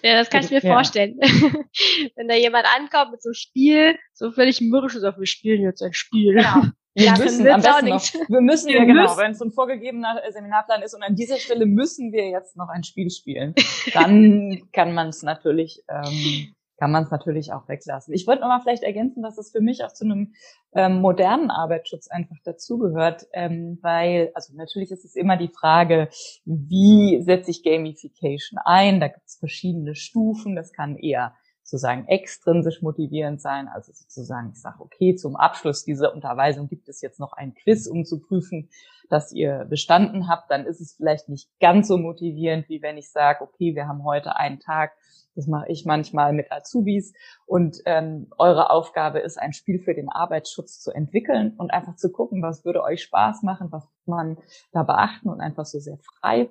Ja, 0.03 0.19
das 0.19 0.31
kann 0.31 0.45
ich 0.45 0.51
mir 0.51 0.63
ja. 0.63 0.73
vorstellen. 0.73 1.19
Wenn 2.17 2.29
da 2.29 2.35
jemand 2.35 2.67
ankommt 2.77 3.13
mit 3.13 3.23
so 3.23 3.31
einem 3.31 3.35
Spiel, 3.35 3.99
so 4.13 4.31
völlig 4.31 4.61
mürrisch 4.61 4.95
ist, 4.95 5.03
wir 5.03 5.27
spielen 5.27 5.63
jetzt 5.63 5.83
ein 5.83 5.93
Spiel. 5.93 6.35
Genau. 6.35 6.63
Wir 6.93 7.05
ja, 7.05 7.17
müssen 7.17 7.47
am 7.47 7.63
besten 7.63 7.87
noch, 7.87 8.03
wir 8.29 8.41
müssen 8.41 8.69
ja, 8.69 8.85
genau, 8.85 9.17
wenn 9.17 9.31
es 9.31 9.39
so 9.39 9.45
ein 9.45 9.53
vorgegebener 9.53 10.21
Seminarplan 10.29 10.83
ist 10.83 10.93
und 10.93 11.05
an 11.05 11.15
dieser 11.15 11.37
Stelle 11.37 11.65
müssen 11.65 12.11
wir 12.13 12.29
jetzt 12.31 12.57
noch 12.57 12.69
ein 12.69 12.83
Spiel 12.83 13.11
spielen, 13.11 13.55
dann 13.95 14.61
kann 14.73 14.93
man 14.93 15.11
es 15.11 15.23
natürlich 15.23 15.85
ähm, 15.89 16.53
kann 16.81 16.91
man 16.91 17.05
es 17.05 17.11
natürlich 17.11 17.53
auch 17.53 17.69
weglassen. 17.69 18.15
Ich 18.15 18.27
wollte 18.27 18.41
noch 18.41 18.49
mal 18.49 18.61
vielleicht 18.61 18.83
ergänzen, 18.83 19.23
dass 19.23 19.37
es 19.37 19.53
für 19.53 19.61
mich 19.61 19.85
auch 19.85 19.93
zu 19.93 20.07
einem 20.07 20.33
ähm, 20.73 21.03
modernen 21.03 21.51
Arbeitsschutz 21.51 22.09
einfach 22.09 22.39
dazugehört, 22.43 23.27
ähm, 23.35 23.79
weil, 23.83 24.33
also 24.35 24.55
natürlich 24.57 24.91
ist 24.91 25.05
es 25.05 25.15
immer 25.15 25.37
die 25.37 25.51
Frage, 25.51 26.09
wie 26.47 27.21
setze 27.21 27.51
ich 27.51 27.63
Gamification 27.63 28.59
ein? 28.65 28.99
Da 28.99 29.09
gibt 29.09 29.27
es 29.27 29.37
verschiedene 29.37 29.95
Stufen. 29.95 30.57
Das 30.57 30.73
kann 30.73 30.97
eher 30.97 31.35
sozusagen 31.63 32.09
extrinsisch 32.09 32.81
motivierend 32.81 33.43
sein, 33.43 33.69
also 33.69 33.93
sozusagen, 33.93 34.51
ich 34.53 34.61
sage, 34.61 34.81
okay, 34.81 35.15
zum 35.15 35.37
Abschluss 35.37 35.85
dieser 35.85 36.15
Unterweisung 36.15 36.67
gibt 36.67 36.89
es 36.89 37.03
jetzt 37.03 37.21
noch 37.21 37.35
ein 37.35 37.55
Quiz, 37.55 37.87
um 37.87 38.05
zu 38.05 38.21
prüfen, 38.21 38.71
dass 39.11 39.33
ihr 39.33 39.67
bestanden 39.69 40.29
habt, 40.29 40.51
dann 40.51 40.67
ist 40.67 40.81
es 40.81 40.95
vielleicht 40.95 41.29
nicht 41.29 41.51
ganz 41.61 41.89
so 41.89 41.99
motivierend, 41.99 42.69
wie 42.69 42.81
wenn 42.81 42.97
ich 42.97 43.11
sage, 43.11 43.43
okay, 43.43 43.75
wir 43.75 43.87
haben 43.87 44.05
heute 44.05 44.37
einen 44.37 44.61
Tag, 44.61 44.93
das 45.35 45.47
mache 45.47 45.69
ich 45.69 45.85
manchmal 45.85 46.33
mit 46.33 46.51
Azubis. 46.51 47.13
Und 47.45 47.79
ähm, 47.87 48.29
eure 48.39 48.71
Aufgabe 48.71 49.19
ist, 49.19 49.39
ein 49.39 49.53
Spiel 49.53 49.81
für 49.81 49.95
den 49.95 50.09
Arbeitsschutz 50.09 50.81
zu 50.81 50.93
entwickeln 50.93 51.55
und 51.59 51.73
einfach 51.73 51.97
zu 51.97 52.11
gucken, 52.11 52.43
was 52.43 52.65
würde 52.65 52.83
euch 52.83 53.03
Spaß 53.03 53.43
machen, 53.43 53.69
was 53.71 53.87
man 54.07 54.39
da 54.73 54.83
beachten 54.83 55.29
und 55.29 55.41
einfach 55.41 55.67
so 55.67 55.79
sehr 55.79 55.99
frei 55.99 56.49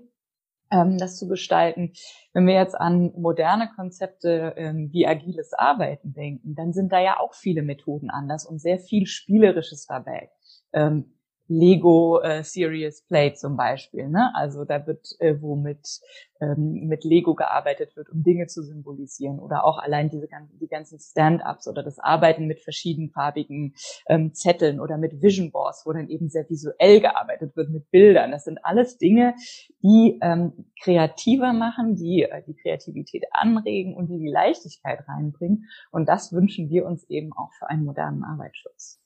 ähm, 0.72 0.98
das 0.98 1.18
zu 1.18 1.28
gestalten. 1.28 1.94
Wenn 2.34 2.46
wir 2.46 2.54
jetzt 2.54 2.76
an 2.76 3.12
moderne 3.16 3.70
Konzepte 3.76 4.54
ähm, 4.58 4.90
wie 4.92 5.08
agiles 5.08 5.54
Arbeiten 5.54 6.14
denken, 6.14 6.56
dann 6.56 6.74
sind 6.74 6.92
da 6.92 7.00
ja 7.00 7.20
auch 7.20 7.34
viele 7.34 7.64
Methoden 7.64 8.10
anders 8.10 8.46
und 8.46 8.60
sehr 8.60 8.80
viel 8.80 9.06
Spielerisches 9.06 9.86
dabei. 9.88 10.30
Ähm, 10.74 11.19
Lego 11.50 12.22
äh, 12.22 12.44
Serious 12.44 13.02
Play 13.02 13.34
zum 13.34 13.58
Beispiel. 13.58 14.08
Ne? 14.08 14.32
Also 14.36 14.66
da 14.66 14.86
wird, 14.86 15.16
äh, 15.20 15.42
wo 15.42 15.56
mit, 15.56 16.00
ähm, 16.40 16.88
mit 16.88 17.04
Lego 17.04 17.34
gearbeitet 17.34 17.96
wird, 17.96 18.10
um 18.10 18.24
Dinge 18.24 18.46
zu 18.46 18.62
symbolisieren. 18.62 19.40
Oder 19.40 19.66
auch 19.66 19.80
allein 19.80 20.10
diese 20.10 20.28
ganzen, 20.28 20.60
die 20.60 20.68
ganzen 20.68 21.00
Stand-ups 21.00 21.68
oder 21.68 21.82
das 21.82 21.98
Arbeiten 21.98 22.46
mit 22.46 22.60
verschiedenfarbigen 22.62 23.74
ähm, 24.08 24.34
Zetteln 24.36 24.80
oder 24.80 25.00
mit 25.00 25.24
Vision 25.24 25.52
Boards, 25.52 25.88
wo 25.88 25.92
dann 25.92 26.08
eben 26.08 26.30
sehr 26.30 26.48
visuell 26.48 27.02
gearbeitet 27.02 27.56
wird 27.56 27.72
mit 27.72 27.90
Bildern. 27.90 28.30
Das 28.30 28.44
sind 28.44 28.64
alles 28.64 29.00
Dinge, 29.00 29.34
die 29.82 30.20
ähm, 30.22 30.72
kreativer 30.84 31.52
machen, 31.52 31.96
die 31.96 32.24
äh, 32.30 32.44
die 32.46 32.56
Kreativität 32.56 33.24
anregen 33.32 33.96
und 33.96 34.08
die 34.08 34.20
die 34.20 34.30
Leichtigkeit 34.30 35.00
reinbringen. 35.08 35.68
Und 35.90 36.08
das 36.08 36.32
wünschen 36.32 36.70
wir 36.70 36.86
uns 36.86 37.10
eben 37.10 37.34
auch 37.34 37.52
für 37.58 37.68
einen 37.68 37.86
modernen 37.86 38.24
Arbeitsschutz. 38.24 39.02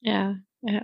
Ja, 0.00 0.36
ja. 0.62 0.82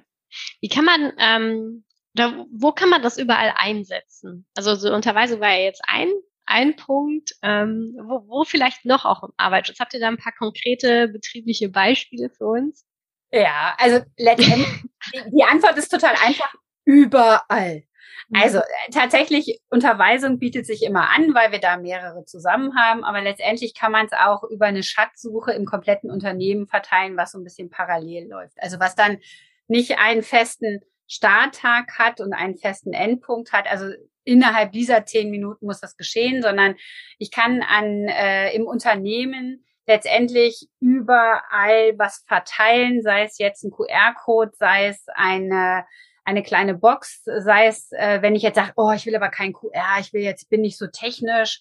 Wie 0.61 0.69
kann 0.69 0.85
man, 0.85 1.13
ähm, 1.19 1.85
oder 2.15 2.47
wo 2.51 2.73
kann 2.73 2.89
man 2.89 3.03
das 3.03 3.19
überall 3.19 3.53
einsetzen? 3.57 4.47
Also 4.57 4.75
so 4.75 4.93
Unterweisung 4.93 5.41
war 5.41 5.51
ja 5.51 5.65
jetzt 5.65 5.83
ein, 5.87 6.09
ein 6.47 6.77
Punkt, 6.77 7.35
ähm, 7.43 7.97
wo, 8.03 8.29
wo 8.29 8.45
vielleicht 8.45 8.85
noch 8.85 9.05
auch 9.05 9.23
im 9.23 9.33
Arbeitsschutz. 9.37 9.81
Habt 9.81 9.95
ihr 9.95 10.01
da 10.01 10.09
ein 10.09 10.19
paar 10.19 10.35
konkrete 10.39 11.09
betriebliche 11.09 11.69
Beispiele 11.69 12.31
für 12.31 12.47
uns? 12.47 12.87
Ja, 13.33 13.75
also 13.79 14.01
letztendlich, 14.17 14.69
die 15.33 15.45
Antwort 15.45 15.77
ist 15.77 15.89
total 15.89 16.15
einfach, 16.25 16.55
überall. 16.85 17.83
Mhm. 18.29 18.41
Also 18.41 18.59
äh, 18.59 18.91
tatsächlich, 18.93 19.61
Unterweisung 19.69 20.39
bietet 20.39 20.67
sich 20.67 20.83
immer 20.83 21.11
an, 21.11 21.35
weil 21.35 21.53
wir 21.53 21.61
da 21.61 21.77
mehrere 21.77 22.25
zusammen 22.25 22.77
haben, 22.77 23.05
aber 23.05 23.21
letztendlich 23.21 23.75
kann 23.75 23.93
man 23.93 24.07
es 24.07 24.13
auch 24.13 24.45
über 24.45 24.67
eine 24.67 24.83
Schatzsuche 24.83 25.53
im 25.53 25.67
kompletten 25.67 26.11
Unternehmen 26.11 26.67
verteilen, 26.67 27.17
was 27.17 27.33
so 27.33 27.39
ein 27.39 27.45
bisschen 27.45 27.71
parallel 27.71 28.29
läuft. 28.29 28.57
Also 28.63 28.81
was 28.81 28.95
dann 28.95 29.19
nicht 29.69 29.99
einen 29.99 30.23
festen 30.23 30.81
Starttag 31.07 31.99
hat 31.99 32.21
und 32.21 32.33
einen 32.33 32.57
festen 32.57 32.93
Endpunkt 32.93 33.53
hat. 33.53 33.67
Also 33.69 33.93
innerhalb 34.25 34.73
dieser 34.73 35.07
zehn 35.07 35.31
Minuten 35.31 35.67
muss 35.67 35.81
das 35.81 35.97
geschehen, 35.97 36.43
sondern 36.43 36.75
ich 37.19 37.31
kann 37.31 37.63
an 37.63 38.09
äh, 38.09 38.53
im 38.55 38.67
Unternehmen 38.67 39.65
letztendlich 39.87 40.69
überall 40.81 41.97
was 41.97 42.25
verteilen, 42.27 43.03
sei 43.03 43.23
es 43.23 43.39
jetzt 43.39 43.63
ein 43.63 43.71
QR-Code, 43.71 44.53
sei 44.57 44.89
es 44.89 45.05
eine 45.15 45.85
eine 46.27 46.43
kleine 46.43 46.75
Box, 46.75 47.23
sei 47.25 47.69
es, 47.69 47.93
äh, 47.93 48.21
wenn 48.21 48.35
ich 48.35 48.43
jetzt 48.43 48.57
sage, 48.57 48.73
oh, 48.75 48.91
ich 48.91 49.07
will 49.07 49.15
aber 49.15 49.29
kein 49.29 49.53
QR, 49.53 50.01
ich 50.01 50.13
will 50.13 50.23
jetzt, 50.23 50.51
bin 50.51 50.61
nicht 50.61 50.77
so 50.77 50.89
technisch, 50.89 51.61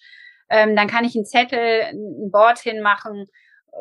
ähm, 0.49 0.75
dann 0.75 0.87
kann 0.87 1.05
ich 1.05 1.15
einen 1.15 1.25
Zettel, 1.25 1.81
ein 1.81 2.31
Board 2.31 2.57
hinmachen 2.59 3.27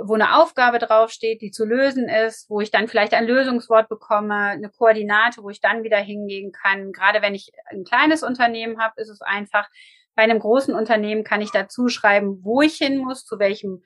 wo 0.03 0.15
eine 0.15 0.37
Aufgabe 0.41 0.79
draufsteht, 0.79 1.41
die 1.41 1.51
zu 1.51 1.65
lösen 1.65 2.09
ist, 2.09 2.51
wo 2.51 2.61
ich 2.61 2.71
dann 2.71 2.89
vielleicht 2.89 3.15
ein 3.15 3.27
Lösungswort 3.27 3.89
bekomme, 3.89 4.35
eine 4.35 4.71
Koordinate, 4.71 5.43
wo 5.43 5.51
ich 5.51 5.61
dann 5.61 5.85
wieder 5.85 5.99
hingehen 5.99 6.53
kann. 6.53 6.93
Gerade 6.93 7.23
wenn 7.23 7.35
ich 7.35 7.53
ein 7.67 7.85
kleines 7.85 8.23
Unternehmen 8.23 8.81
habe, 8.81 9.01
ist 9.01 9.09
es 9.09 9.21
einfach. 9.21 9.69
Bei 10.17 10.23
einem 10.23 10.39
großen 10.39 10.75
Unternehmen 10.75 11.25
kann 11.25 11.41
ich 11.41 11.51
dazu 11.51 11.89
schreiben, 11.89 12.39
wo 12.43 12.63
ich 12.63 12.77
hin 12.77 12.99
muss, 12.99 13.25
zu 13.25 13.39
welchem 13.39 13.83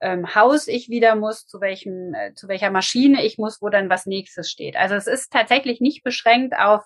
ähm, 0.00 0.34
Haus 0.34 0.66
ich 0.66 0.88
wieder 0.88 1.14
muss, 1.14 1.46
zu 1.46 1.60
welchem, 1.60 2.14
äh, 2.14 2.34
zu 2.34 2.48
welcher 2.48 2.70
Maschine 2.70 3.24
ich 3.24 3.38
muss, 3.38 3.62
wo 3.62 3.68
dann 3.68 3.90
was 3.90 4.06
nächstes 4.06 4.50
steht. 4.50 4.76
Also 4.76 4.94
es 4.94 5.06
ist 5.06 5.32
tatsächlich 5.32 5.80
nicht 5.80 6.02
beschränkt 6.02 6.54
auf 6.54 6.84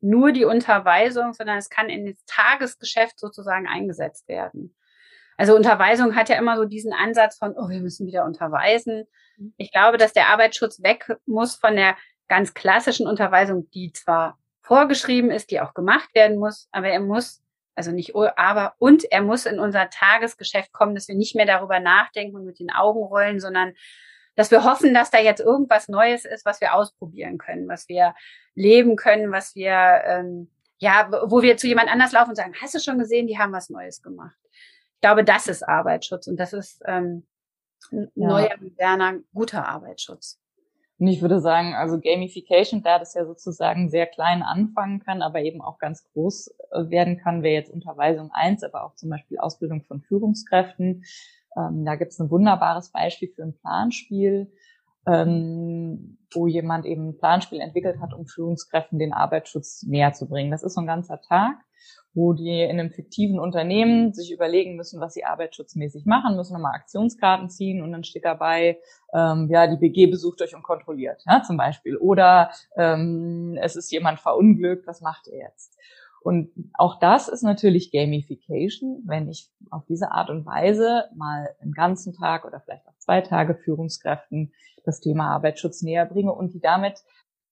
nur 0.00 0.32
die 0.32 0.44
Unterweisung, 0.44 1.32
sondern 1.32 1.58
es 1.58 1.70
kann 1.70 1.88
in 1.88 2.06
das 2.06 2.24
Tagesgeschäft 2.26 3.18
sozusagen 3.18 3.66
eingesetzt 3.66 4.28
werden. 4.28 4.74
Also 5.38 5.54
Unterweisung 5.54 6.16
hat 6.16 6.28
ja 6.28 6.36
immer 6.36 6.56
so 6.56 6.64
diesen 6.64 6.92
Ansatz 6.92 7.38
von, 7.38 7.54
oh, 7.56 7.68
wir 7.68 7.80
müssen 7.80 8.06
wieder 8.06 8.24
unterweisen. 8.24 9.06
Mhm. 9.36 9.54
Ich 9.56 9.72
glaube, 9.72 9.96
dass 9.96 10.12
der 10.12 10.28
Arbeitsschutz 10.28 10.82
weg 10.82 11.16
muss 11.26 11.54
von 11.54 11.76
der 11.76 11.96
ganz 12.26 12.54
klassischen 12.54 13.06
Unterweisung, 13.06 13.70
die 13.70 13.92
zwar 13.92 14.36
vorgeschrieben 14.60 15.30
ist, 15.30 15.50
die 15.50 15.60
auch 15.60 15.74
gemacht 15.74 16.12
werden 16.14 16.38
muss, 16.38 16.68
aber 16.72 16.88
er 16.88 17.00
muss, 17.00 17.42
also 17.74 17.92
nicht 17.92 18.14
aber, 18.14 18.74
und 18.78 19.04
er 19.10 19.22
muss 19.22 19.46
in 19.46 19.60
unser 19.60 19.88
Tagesgeschäft 19.88 20.72
kommen, 20.72 20.96
dass 20.96 21.08
wir 21.08 21.14
nicht 21.14 21.36
mehr 21.36 21.46
darüber 21.46 21.78
nachdenken 21.78 22.36
und 22.36 22.44
mit 22.44 22.58
den 22.58 22.70
Augen 22.70 23.02
rollen, 23.02 23.40
sondern 23.40 23.74
dass 24.34 24.50
wir 24.50 24.64
hoffen, 24.64 24.92
dass 24.92 25.10
da 25.10 25.18
jetzt 25.18 25.40
irgendwas 25.40 25.88
Neues 25.88 26.24
ist, 26.24 26.44
was 26.44 26.60
wir 26.60 26.74
ausprobieren 26.74 27.38
können, 27.38 27.68
was 27.68 27.88
wir 27.88 28.14
leben 28.54 28.96
können, 28.96 29.32
was 29.32 29.54
wir, 29.54 30.02
ähm, 30.04 30.50
ja, 30.78 31.08
wo 31.26 31.42
wir 31.42 31.56
zu 31.56 31.68
jemand 31.68 31.90
anders 31.90 32.12
laufen 32.12 32.30
und 32.30 32.36
sagen, 32.36 32.54
hast 32.60 32.74
du 32.74 32.80
schon 32.80 32.98
gesehen, 32.98 33.26
die 33.28 33.38
haben 33.38 33.52
was 33.52 33.70
Neues 33.70 34.02
gemacht. 34.02 34.36
Ich 34.98 35.02
glaube, 35.02 35.22
das 35.22 35.46
ist 35.46 35.62
Arbeitsschutz 35.62 36.26
und 36.26 36.40
das 36.40 36.52
ist 36.52 36.82
ähm, 36.84 37.24
ein 37.92 38.10
ja. 38.16 38.28
neuer, 38.28 38.56
moderner, 38.60 39.14
guter 39.32 39.68
Arbeitsschutz. 39.68 40.40
Und 40.98 41.06
ich 41.06 41.22
würde 41.22 41.40
sagen, 41.40 41.74
also 41.74 42.00
Gamification, 42.00 42.82
da 42.82 42.98
das 42.98 43.14
ja 43.14 43.24
sozusagen 43.24 43.90
sehr 43.90 44.06
klein 44.06 44.42
anfangen 44.42 44.98
kann, 44.98 45.22
aber 45.22 45.40
eben 45.42 45.62
auch 45.62 45.78
ganz 45.78 46.02
groß 46.12 46.52
äh, 46.72 46.90
werden 46.90 47.16
kann, 47.16 47.44
wäre 47.44 47.54
jetzt 47.54 47.70
Unterweisung 47.70 48.32
eins, 48.32 48.64
aber 48.64 48.82
auch 48.82 48.96
zum 48.96 49.10
Beispiel 49.10 49.38
Ausbildung 49.38 49.84
von 49.84 50.02
Führungskräften. 50.02 51.04
Ähm, 51.56 51.84
da 51.84 51.94
gibt 51.94 52.10
es 52.10 52.18
ein 52.18 52.32
wunderbares 52.32 52.90
Beispiel 52.90 53.28
für 53.28 53.44
ein 53.44 53.56
Planspiel, 53.56 54.52
ähm, 55.06 56.18
wo 56.32 56.48
jemand 56.48 56.86
eben 56.86 57.10
ein 57.10 57.18
Planspiel 57.18 57.60
entwickelt 57.60 58.00
hat, 58.00 58.12
um 58.14 58.26
Führungskräften 58.26 58.98
den 58.98 59.12
Arbeitsschutz 59.12 59.84
näher 59.84 60.12
zu 60.12 60.28
bringen. 60.28 60.50
Das 60.50 60.64
ist 60.64 60.74
so 60.74 60.80
ein 60.80 60.88
ganzer 60.88 61.20
Tag 61.20 61.54
wo 62.18 62.32
die 62.32 62.62
in 62.62 62.80
einem 62.80 62.90
fiktiven 62.90 63.38
Unternehmen 63.38 64.12
sich 64.12 64.32
überlegen 64.32 64.74
müssen, 64.74 65.00
was 65.00 65.14
sie 65.14 65.24
arbeitsschutzmäßig 65.24 66.04
machen, 66.04 66.34
müssen 66.34 66.52
nochmal 66.52 66.74
Aktionskarten 66.74 67.48
ziehen 67.48 67.80
und 67.80 67.92
dann 67.92 68.02
steht 68.02 68.24
dabei, 68.24 68.78
ähm, 69.14 69.48
ja, 69.50 69.68
die 69.68 69.76
BG 69.76 70.08
besucht 70.08 70.42
euch 70.42 70.54
und 70.54 70.64
kontrolliert, 70.64 71.22
ja, 71.26 71.42
zum 71.42 71.56
Beispiel. 71.56 71.96
Oder 71.96 72.50
ähm, 72.76 73.56
es 73.62 73.76
ist 73.76 73.92
jemand 73.92 74.18
verunglückt, 74.18 74.86
was 74.88 75.00
macht 75.00 75.28
er 75.28 75.38
jetzt? 75.38 75.78
Und 76.20 76.50
auch 76.74 76.98
das 76.98 77.28
ist 77.28 77.42
natürlich 77.42 77.92
Gamification, 77.92 79.04
wenn 79.06 79.28
ich 79.28 79.48
auf 79.70 79.84
diese 79.86 80.10
Art 80.10 80.28
und 80.28 80.44
Weise 80.44 81.04
mal 81.14 81.48
einen 81.62 81.72
ganzen 81.72 82.12
Tag 82.12 82.44
oder 82.44 82.60
vielleicht 82.60 82.86
auch 82.88 82.98
zwei 82.98 83.20
Tage 83.20 83.54
Führungskräften 83.54 84.52
das 84.84 85.00
Thema 85.00 85.30
Arbeitsschutz 85.30 85.82
näher 85.82 86.06
bringe 86.06 86.32
und 86.32 86.54
die 86.54 86.60
damit 86.60 87.04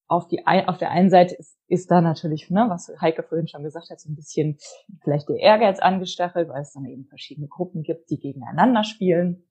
auf 0.09 0.29
die 0.29 0.47
auf 0.47 0.79
der 0.79 0.91
einen 0.91 1.11
Seite 1.11 1.35
ist, 1.35 1.59
ist 1.69 1.91
da 1.91 2.01
natürlich, 2.01 2.49
ne, 2.51 2.67
was 2.69 2.93
Heike 3.01 3.23
vorhin 3.23 3.49
schon 3.49 3.65
gesagt 3.65 3.91
hat, 3.91 4.01
so 4.01 4.09
ein 4.09 4.15
bisschen 4.15 4.59
vielleicht 5.03 5.29
der 5.29 5.39
Ehrgeiz 5.39 5.81
angestachelt, 5.81 6.49
weil 6.49 6.63
es 6.63 6.73
dann 6.73 6.87
eben 6.87 7.07
verschiedene 7.07 7.49
Gruppen 7.49 7.83
gibt, 7.83 8.11
die 8.11 8.19
gegeneinander 8.19 8.85
spielen. 8.85 9.45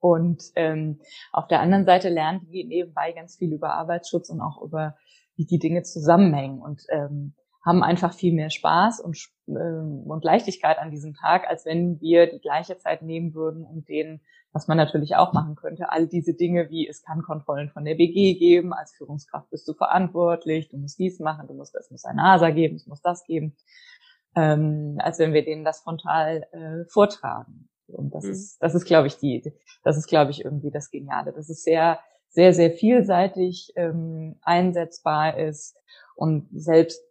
Und 0.00 0.42
ähm, 0.54 1.00
auf 1.32 1.48
der 1.48 1.60
anderen 1.60 1.84
Seite 1.84 2.08
lernen 2.08 2.48
die 2.50 2.64
nebenbei 2.64 3.12
ganz 3.12 3.36
viel 3.36 3.52
über 3.52 3.74
Arbeitsschutz 3.74 4.30
und 4.30 4.40
auch 4.40 4.62
über, 4.62 4.96
wie 5.36 5.44
die 5.44 5.58
Dinge 5.58 5.82
zusammenhängen 5.82 6.60
und 6.60 6.84
ähm, 6.90 7.34
haben 7.64 7.82
einfach 7.82 8.14
viel 8.14 8.32
mehr 8.32 8.50
Spaß 8.50 9.00
und, 9.00 9.18
ähm, 9.48 10.04
und 10.06 10.24
Leichtigkeit 10.24 10.78
an 10.78 10.90
diesem 10.90 11.14
Tag, 11.14 11.48
als 11.48 11.66
wenn 11.66 12.00
wir 12.00 12.26
die 12.26 12.40
gleiche 12.40 12.78
Zeit 12.78 13.02
nehmen 13.02 13.34
würden 13.34 13.64
und 13.64 13.88
denen, 13.88 14.20
was 14.52 14.66
man 14.66 14.76
natürlich 14.76 15.16
auch 15.16 15.32
machen 15.32 15.56
könnte, 15.56 15.90
all 15.90 16.06
diese 16.06 16.34
Dinge 16.34 16.70
wie 16.70 16.88
es 16.88 17.02
kann 17.02 17.22
Kontrollen 17.22 17.68
von 17.68 17.84
der 17.84 17.94
BG 17.94 18.34
geben, 18.34 18.72
als 18.72 18.92
Führungskraft 18.92 19.50
bist 19.50 19.68
du 19.68 19.74
verantwortlich, 19.74 20.68
du 20.68 20.78
musst 20.78 20.98
dies 20.98 21.20
machen, 21.20 21.46
du 21.46 21.54
musst, 21.54 21.74
es 21.74 21.90
muss 21.90 22.04
ein 22.04 22.16
NASA 22.16 22.50
geben, 22.50 22.76
es 22.76 22.86
muss 22.86 23.02
das 23.02 23.24
geben, 23.24 23.56
ähm, 24.34 24.96
als 24.98 25.18
wenn 25.18 25.32
wir 25.32 25.44
denen 25.44 25.64
das 25.64 25.80
frontal 25.80 26.46
äh, 26.52 26.84
vortragen. 26.88 27.68
Und 27.86 28.14
das 28.14 28.24
mhm. 28.24 28.30
ist, 28.30 28.62
das 28.62 28.74
ist, 28.74 28.84
glaube 28.84 29.06
ich, 29.06 29.18
die, 29.18 29.52
das 29.82 29.96
ist, 29.96 30.06
glaube 30.06 30.30
ich, 30.30 30.44
irgendwie 30.44 30.70
das 30.70 30.90
Geniale. 30.90 31.32
Das 31.32 31.48
ist 31.48 31.64
sehr, 31.64 31.98
sehr, 32.28 32.52
sehr 32.52 32.70
vielseitig 32.70 33.72
ähm, 33.76 34.36
einsetzbar 34.42 35.38
ist 35.38 35.76
und 36.14 36.48
selbst, 36.52 37.02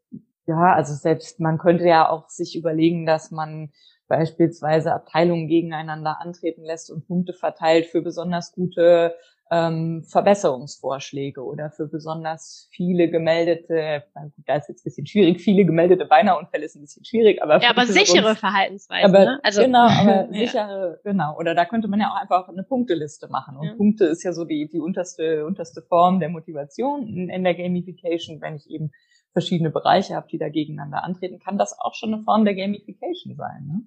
ja, 0.45 0.73
also 0.73 0.93
selbst 0.93 1.39
man 1.39 1.57
könnte 1.57 1.85
ja 1.85 2.09
auch 2.09 2.29
sich 2.29 2.55
überlegen, 2.55 3.05
dass 3.05 3.31
man 3.31 3.71
beispielsweise 4.07 4.93
Abteilungen 4.93 5.47
gegeneinander 5.47 6.21
antreten 6.21 6.63
lässt 6.63 6.91
und 6.91 7.07
Punkte 7.07 7.33
verteilt 7.33 7.87
für 7.87 8.01
besonders 8.01 8.51
gute 8.51 9.15
ähm, 9.49 10.03
Verbesserungsvorschläge 10.03 11.41
oder 11.43 11.71
für 11.71 11.87
besonders 11.87 12.67
viele 12.71 13.09
gemeldete, 13.09 14.03
da 14.45 14.55
ist 14.55 14.67
jetzt 14.67 14.81
ein 14.81 14.83
bisschen 14.83 15.07
schwierig, 15.07 15.41
viele 15.41 15.65
gemeldete 15.65 16.05
Beinaheunfälle 16.05 16.65
ist 16.65 16.75
ein 16.75 16.81
bisschen 16.81 17.05
schwierig, 17.05 17.41
aber 17.41 17.61
ja, 17.61 17.69
aber 17.69 17.85
sichere 17.85 18.29
uns, 18.29 18.39
Verhaltensweisen. 18.39 19.15
Aber, 19.15 19.25
ne? 19.25 19.39
also, 19.43 19.61
genau, 19.61 19.87
aber 19.87 20.27
sichere, 20.31 20.99
ja. 21.03 21.11
genau. 21.11 21.37
Oder 21.37 21.55
da 21.55 21.65
könnte 21.65 21.87
man 21.87 22.01
ja 22.01 22.09
auch 22.11 22.21
einfach 22.21 22.49
eine 22.49 22.63
Punkteliste 22.63 23.29
machen. 23.29 23.57
Und 23.57 23.67
ja. 23.67 23.75
Punkte 23.75 24.05
ist 24.05 24.23
ja 24.23 24.33
so 24.33 24.43
die 24.43 24.67
die 24.67 24.79
unterste 24.79 25.45
unterste 25.45 25.81
Form 25.81 26.19
der 26.19 26.29
Motivation 26.29 27.07
in, 27.07 27.29
in 27.29 27.43
der 27.43 27.55
Gamification, 27.55 28.41
wenn 28.41 28.55
ich 28.55 28.69
eben 28.69 28.91
verschiedene 29.31 29.69
Bereiche 29.69 30.15
habe, 30.15 30.27
die 30.29 30.39
da 30.39 30.49
gegeneinander 30.49 31.03
antreten, 31.03 31.39
kann 31.39 31.57
das 31.57 31.77
auch 31.79 31.93
schon 31.93 32.13
eine 32.13 32.23
Form 32.23 32.43
der 32.43 32.55
Gamification 32.55 33.35
sein. 33.35 33.65
Ne? 33.67 33.81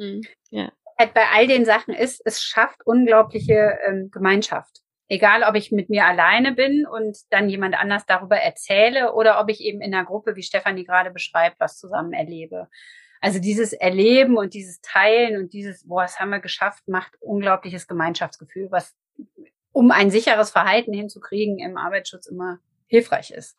Mhm. 0.00 0.22
Ja. 0.50 0.72
Halt 0.98 1.14
bei 1.14 1.28
all 1.32 1.46
den 1.46 1.64
Sachen 1.64 1.94
ist, 1.94 2.20
es 2.24 2.42
schafft 2.42 2.86
unglaubliche 2.86 3.78
ähm, 3.86 4.10
Gemeinschaft. 4.10 4.80
Egal, 5.08 5.42
ob 5.42 5.56
ich 5.56 5.72
mit 5.72 5.90
mir 5.90 6.06
alleine 6.06 6.52
bin 6.52 6.86
und 6.86 7.18
dann 7.30 7.48
jemand 7.48 7.74
anders 7.76 8.06
darüber 8.06 8.36
erzähle 8.36 9.12
oder 9.12 9.40
ob 9.40 9.50
ich 9.50 9.60
eben 9.60 9.80
in 9.80 9.92
einer 9.92 10.04
Gruppe, 10.04 10.36
wie 10.36 10.42
Stefanie 10.42 10.84
gerade 10.84 11.10
beschreibt, 11.10 11.58
was 11.58 11.78
zusammen 11.78 12.12
erlebe. 12.12 12.68
Also 13.20 13.38
dieses 13.38 13.72
Erleben 13.72 14.38
und 14.38 14.54
dieses 14.54 14.80
Teilen 14.80 15.36
und 15.36 15.52
dieses, 15.52 15.86
boah, 15.86 16.02
das 16.02 16.18
haben 16.20 16.30
wir 16.30 16.40
geschafft, 16.40 16.86
macht 16.86 17.20
unglaubliches 17.20 17.86
Gemeinschaftsgefühl, 17.86 18.68
was 18.70 18.94
um 19.72 19.90
ein 19.90 20.10
sicheres 20.10 20.50
Verhalten 20.50 20.92
hinzukriegen 20.92 21.58
im 21.58 21.76
Arbeitsschutz 21.76 22.26
immer 22.26 22.60
hilfreich 22.86 23.30
ist. 23.30 23.58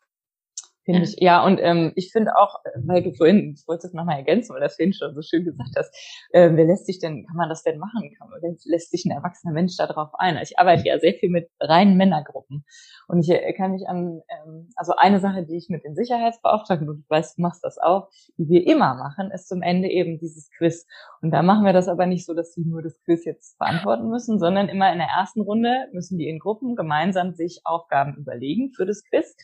Finde 0.83 1.03
ich, 1.03 1.15
ja, 1.19 1.45
und 1.45 1.59
ähm, 1.61 1.91
ich 1.95 2.11
finde 2.11 2.35
auch, 2.35 2.55
weil 2.83 3.03
du 3.03 3.13
vorhin, 3.13 3.53
ich 3.55 3.67
wollte 3.67 3.85
es 3.85 3.93
nochmal 3.93 4.17
ergänzen, 4.17 4.53
weil 4.53 4.61
das 4.61 4.77
vorhin 4.77 4.93
schon 4.93 5.13
so 5.13 5.21
schön 5.21 5.45
gesagt 5.45 5.75
hast, 5.77 5.93
äh, 6.31 6.49
wer 6.53 6.65
lässt 6.65 6.87
sich 6.87 6.97
denn, 6.97 7.27
kann 7.27 7.35
man 7.37 7.49
das 7.49 7.61
denn 7.61 7.77
machen? 7.77 8.15
Kann 8.17 8.29
man, 8.29 8.39
lässt 8.65 8.89
sich 8.89 9.05
ein 9.05 9.11
erwachsener 9.11 9.53
Mensch 9.53 9.77
da 9.77 9.85
drauf 9.85 10.09
ein? 10.15 10.37
Also 10.37 10.51
ich 10.51 10.59
arbeite 10.59 10.87
ja 10.87 10.97
sehr 10.97 11.13
viel 11.13 11.29
mit 11.29 11.49
reinen 11.59 11.97
Männergruppen. 11.97 12.65
Und 13.07 13.19
ich 13.19 13.29
äh, 13.29 13.53
kann 13.53 13.73
mich 13.73 13.87
an, 13.87 14.21
ähm, 14.29 14.69
also 14.75 14.93
eine 14.97 15.19
Sache, 15.19 15.45
die 15.45 15.55
ich 15.55 15.69
mit 15.69 15.83
den 15.83 15.93
Sicherheitsbeauftragten, 15.93 16.89
und 16.89 16.97
du 17.01 17.09
weißt, 17.09 17.37
du 17.37 17.43
machst 17.43 17.63
das 17.63 17.77
auch, 17.77 18.09
die 18.37 18.49
wir 18.49 18.65
immer 18.65 18.95
machen, 18.95 19.29
ist 19.29 19.49
zum 19.49 19.61
Ende 19.61 19.87
eben 19.87 20.17
dieses 20.17 20.49
Quiz. 20.57 20.87
Und 21.21 21.29
da 21.29 21.43
machen 21.43 21.63
wir 21.63 21.73
das 21.73 21.89
aber 21.89 22.07
nicht 22.07 22.25
so, 22.25 22.33
dass 22.33 22.53
sie 22.53 22.65
nur 22.65 22.81
das 22.81 22.99
Quiz 23.05 23.23
jetzt 23.25 23.59
beantworten 23.59 24.09
müssen, 24.09 24.39
sondern 24.39 24.67
immer 24.67 24.91
in 24.91 24.97
der 24.97 25.09
ersten 25.09 25.41
Runde 25.41 25.89
müssen 25.91 26.17
die 26.17 26.27
in 26.27 26.39
Gruppen 26.39 26.75
gemeinsam 26.75 27.33
sich 27.33 27.61
Aufgaben 27.65 28.15
überlegen 28.15 28.71
für 28.73 28.87
das 28.87 29.03
Quiz 29.03 29.35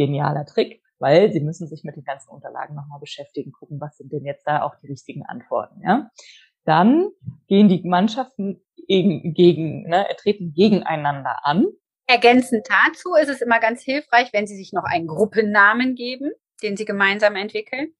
genialer 0.00 0.46
Trick, 0.46 0.82
weil 0.98 1.30
sie 1.30 1.40
müssen 1.40 1.68
sich 1.68 1.84
mit 1.84 1.96
den 1.96 2.04
ganzen 2.04 2.30
Unterlagen 2.30 2.74
nochmal 2.74 3.00
beschäftigen, 3.00 3.52
gucken, 3.52 3.80
was 3.80 3.98
sind 3.98 4.12
denn 4.12 4.24
jetzt 4.24 4.46
da 4.46 4.62
auch 4.62 4.74
die 4.76 4.86
richtigen 4.86 5.26
Antworten. 5.26 5.82
Ja? 5.84 6.10
Dann 6.64 7.08
gehen 7.48 7.68
die 7.68 7.82
Mannschaften 7.84 8.62
gegen, 8.86 9.34
gegen 9.34 9.88
ne, 9.88 10.06
treten 10.16 10.54
gegeneinander 10.54 11.44
an. 11.44 11.66
Ergänzend 12.06 12.66
dazu 12.68 13.14
ist 13.14 13.28
es 13.28 13.42
immer 13.42 13.60
ganz 13.60 13.82
hilfreich, 13.82 14.32
wenn 14.32 14.46
Sie 14.46 14.56
sich 14.56 14.72
noch 14.72 14.84
einen 14.84 15.06
Gruppennamen 15.06 15.94
geben, 15.94 16.32
den 16.62 16.76
Sie 16.76 16.86
gemeinsam 16.86 17.36
entwickeln. 17.36 17.92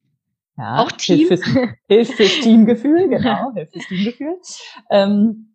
Ja, 0.56 0.78
auch 0.78 0.92
Team. 0.92 1.28
Hilft 1.28 1.44
fürs, 1.44 1.68
hilft 1.86 2.12
fürs 2.14 2.40
Teamgefühl, 2.42 3.08
genau, 3.08 3.52
hilft 3.54 3.72
fürs 3.72 3.86
Teamgefühl. 3.86 4.36
Ähm, 4.90 5.49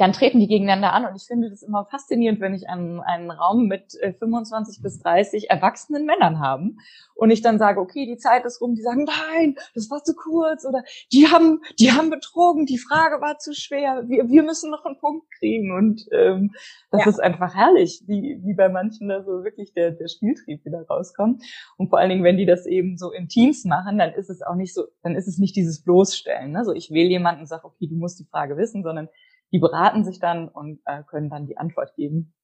dann 0.00 0.12
treten 0.12 0.40
die 0.40 0.48
gegeneinander 0.48 0.92
an. 0.92 1.04
Und 1.06 1.16
ich 1.16 1.26
finde 1.26 1.50
das 1.50 1.62
immer 1.62 1.84
faszinierend, 1.86 2.40
wenn 2.40 2.54
ich 2.54 2.68
einen, 2.68 3.00
einen 3.00 3.30
Raum 3.30 3.66
mit 3.66 3.92
25 4.18 4.78
äh, 4.78 4.82
bis 4.82 5.00
30 5.00 5.50
erwachsenen 5.50 6.06
Männern 6.06 6.40
habe 6.40 6.70
und 7.14 7.30
ich 7.30 7.42
dann 7.42 7.58
sage, 7.58 7.80
okay, 7.80 8.06
die 8.06 8.16
Zeit 8.16 8.44
ist 8.44 8.60
rum, 8.60 8.76
die 8.76 8.82
sagen, 8.82 9.04
nein, 9.04 9.56
das 9.74 9.90
war 9.90 10.04
zu 10.04 10.14
kurz 10.14 10.64
oder 10.64 10.84
die 11.12 11.26
haben, 11.26 11.60
die 11.78 11.90
haben 11.90 12.10
betrogen, 12.10 12.64
die 12.64 12.78
Frage 12.78 13.20
war 13.20 13.38
zu 13.38 13.54
schwer, 13.54 14.04
wir, 14.06 14.28
wir 14.28 14.42
müssen 14.44 14.70
noch 14.70 14.84
einen 14.84 14.98
Punkt 14.98 15.26
kriegen. 15.38 15.76
Und 15.76 16.06
ähm, 16.12 16.52
das 16.92 17.04
ja. 17.04 17.10
ist 17.10 17.20
einfach 17.20 17.54
herrlich, 17.54 18.04
wie, 18.06 18.40
wie 18.44 18.54
bei 18.54 18.68
manchen 18.68 19.08
da 19.08 19.24
so 19.24 19.42
wirklich 19.42 19.72
der, 19.74 19.90
der 19.90 20.06
Spieltrieb 20.06 20.64
wieder 20.64 20.86
rauskommt. 20.88 21.42
Und 21.76 21.88
vor 21.88 21.98
allen 21.98 22.10
Dingen, 22.10 22.24
wenn 22.24 22.38
die 22.38 22.46
das 22.46 22.66
eben 22.66 22.96
so 22.96 23.10
in 23.10 23.28
Teams 23.28 23.64
machen, 23.64 23.98
dann 23.98 24.12
ist 24.12 24.30
es 24.30 24.42
auch 24.42 24.54
nicht 24.54 24.72
so, 24.72 24.84
dann 25.02 25.16
ist 25.16 25.26
es 25.26 25.38
nicht 25.38 25.56
dieses 25.56 25.82
Bloßstellen, 25.82 26.52
ne? 26.52 26.64
so 26.64 26.72
ich 26.72 26.92
wähle 26.92 27.10
jemanden 27.10 27.40
und 27.40 27.46
sage, 27.48 27.64
okay, 27.64 27.88
du 27.88 27.96
musst 27.96 28.20
die 28.20 28.28
Frage 28.30 28.56
wissen, 28.56 28.84
sondern 28.84 29.08
die 29.52 29.58
beraten 29.58 30.04
sich 30.04 30.18
dann 30.18 30.48
und 30.48 30.80
äh, 30.84 31.02
können 31.04 31.30
dann 31.30 31.46
die 31.46 31.56
Antwort 31.56 31.94
geben. 31.94 32.34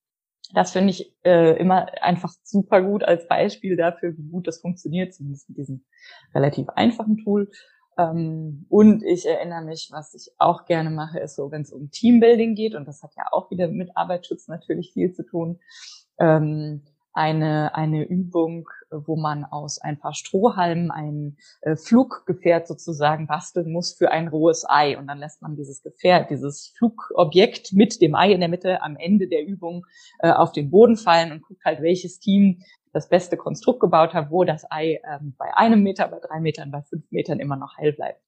Das 0.52 0.72
finde 0.72 0.90
ich 0.90 1.14
äh, 1.24 1.56
immer 1.58 1.86
einfach 2.02 2.32
super 2.42 2.82
gut 2.82 3.02
als 3.02 3.26
Beispiel 3.28 3.76
dafür, 3.76 4.16
wie 4.16 4.28
gut 4.28 4.46
das 4.46 4.60
funktioniert, 4.60 5.14
zumindest 5.14 5.48
mit 5.48 5.58
diesem 5.58 5.84
relativ 6.34 6.68
einfachen 6.70 7.16
Tool. 7.18 7.50
Ähm, 7.96 8.66
und 8.68 9.02
ich 9.04 9.26
erinnere 9.26 9.62
mich, 9.62 9.88
was 9.90 10.14
ich 10.14 10.32
auch 10.38 10.66
gerne 10.66 10.90
mache, 10.90 11.18
ist 11.20 11.36
so, 11.36 11.50
wenn 11.50 11.62
es 11.62 11.72
um 11.72 11.90
Teambuilding 11.90 12.54
geht, 12.54 12.74
und 12.74 12.86
das 12.86 13.02
hat 13.02 13.12
ja 13.16 13.24
auch 13.32 13.50
wieder 13.50 13.68
mit 13.68 13.96
Arbeitsschutz 13.96 14.48
natürlich 14.48 14.92
viel 14.92 15.12
zu 15.12 15.24
tun, 15.24 15.60
ähm, 16.18 16.82
eine, 17.14 17.74
eine 17.74 18.04
Übung, 18.04 18.68
wo 18.90 19.16
man 19.16 19.44
aus 19.44 19.80
ein 19.80 19.98
paar 19.98 20.14
Strohhalmen 20.14 20.90
ein 20.90 21.36
äh, 21.62 21.76
Fluggefährt 21.76 22.66
sozusagen 22.66 23.26
basteln 23.26 23.72
muss 23.72 23.92
für 23.92 24.10
ein 24.10 24.28
rohes 24.28 24.64
Ei. 24.68 24.98
Und 24.98 25.06
dann 25.06 25.18
lässt 25.18 25.40
man 25.40 25.56
dieses 25.56 25.82
Gefährt, 25.82 26.30
dieses 26.30 26.74
Flugobjekt 26.76 27.72
mit 27.72 28.00
dem 28.02 28.14
Ei 28.14 28.32
in 28.32 28.40
der 28.40 28.48
Mitte 28.48 28.82
am 28.82 28.96
Ende 28.96 29.28
der 29.28 29.46
Übung 29.46 29.86
äh, 30.18 30.30
auf 30.30 30.52
den 30.52 30.70
Boden 30.70 30.96
fallen 30.96 31.32
und 31.32 31.42
guckt 31.42 31.64
halt, 31.64 31.82
welches 31.82 32.18
Team 32.18 32.62
das 32.92 33.08
beste 33.08 33.36
Konstrukt 33.36 33.80
gebaut 33.80 34.14
hat, 34.14 34.30
wo 34.30 34.44
das 34.44 34.70
Ei 34.70 35.00
ähm, 35.08 35.34
bei 35.36 35.54
einem 35.56 35.82
Meter, 35.82 36.08
bei 36.08 36.20
drei 36.20 36.40
Metern, 36.40 36.70
bei 36.70 36.82
fünf 36.82 37.10
Metern 37.10 37.40
immer 37.40 37.56
noch 37.56 37.76
heil 37.76 37.92
bleibt. 37.92 38.20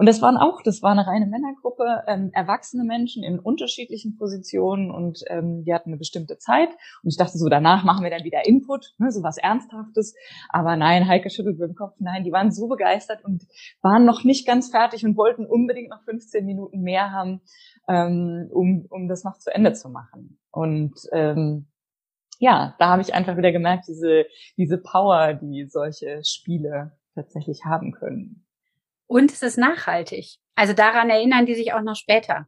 Und 0.00 0.06
das 0.06 0.22
waren 0.22 0.38
auch, 0.38 0.62
das 0.62 0.80
war 0.80 0.92
eine 0.92 1.06
reine 1.06 1.26
Männergruppe, 1.26 2.04
ähm, 2.06 2.30
erwachsene 2.32 2.84
Menschen 2.84 3.22
in 3.22 3.38
unterschiedlichen 3.38 4.16
Positionen 4.16 4.90
und 4.90 5.22
ähm, 5.26 5.62
die 5.62 5.74
hatten 5.74 5.90
eine 5.90 5.98
bestimmte 5.98 6.38
Zeit. 6.38 6.70
Und 7.02 7.10
ich 7.10 7.18
dachte 7.18 7.36
so, 7.36 7.50
danach 7.50 7.84
machen 7.84 8.02
wir 8.02 8.10
dann 8.10 8.24
wieder 8.24 8.46
Input, 8.46 8.94
ne, 8.96 9.12
so 9.12 9.22
was 9.22 9.36
Ernsthaftes. 9.36 10.14
Aber 10.48 10.74
nein, 10.76 11.06
Heike 11.06 11.28
schüttelt 11.28 11.58
mit 11.58 11.68
dem 11.68 11.74
Kopf, 11.74 11.96
nein, 11.98 12.24
die 12.24 12.32
waren 12.32 12.50
so 12.50 12.66
begeistert 12.66 13.22
und 13.26 13.46
waren 13.82 14.06
noch 14.06 14.24
nicht 14.24 14.46
ganz 14.46 14.70
fertig 14.70 15.04
und 15.04 15.18
wollten 15.18 15.44
unbedingt 15.44 15.90
noch 15.90 16.02
15 16.04 16.46
Minuten 16.46 16.80
mehr 16.80 17.12
haben, 17.12 17.42
ähm, 17.86 18.48
um, 18.54 18.86
um 18.88 19.06
das 19.06 19.22
noch 19.22 19.36
zu 19.36 19.54
Ende 19.54 19.74
zu 19.74 19.90
machen. 19.90 20.38
Und 20.50 20.94
ähm, 21.12 21.66
ja, 22.38 22.74
da 22.78 22.88
habe 22.88 23.02
ich 23.02 23.12
einfach 23.12 23.36
wieder 23.36 23.52
gemerkt, 23.52 23.84
diese, 23.86 24.24
diese 24.56 24.78
Power, 24.78 25.34
die 25.34 25.66
solche 25.66 26.22
Spiele 26.24 26.96
tatsächlich 27.14 27.66
haben 27.66 27.92
können. 27.92 28.46
Und 29.10 29.32
es 29.32 29.42
ist 29.42 29.58
nachhaltig. 29.58 30.36
Also 30.54 30.72
daran 30.72 31.10
erinnern 31.10 31.44
die 31.44 31.56
sich 31.56 31.72
auch 31.72 31.82
noch 31.82 31.96
später. 31.96 32.46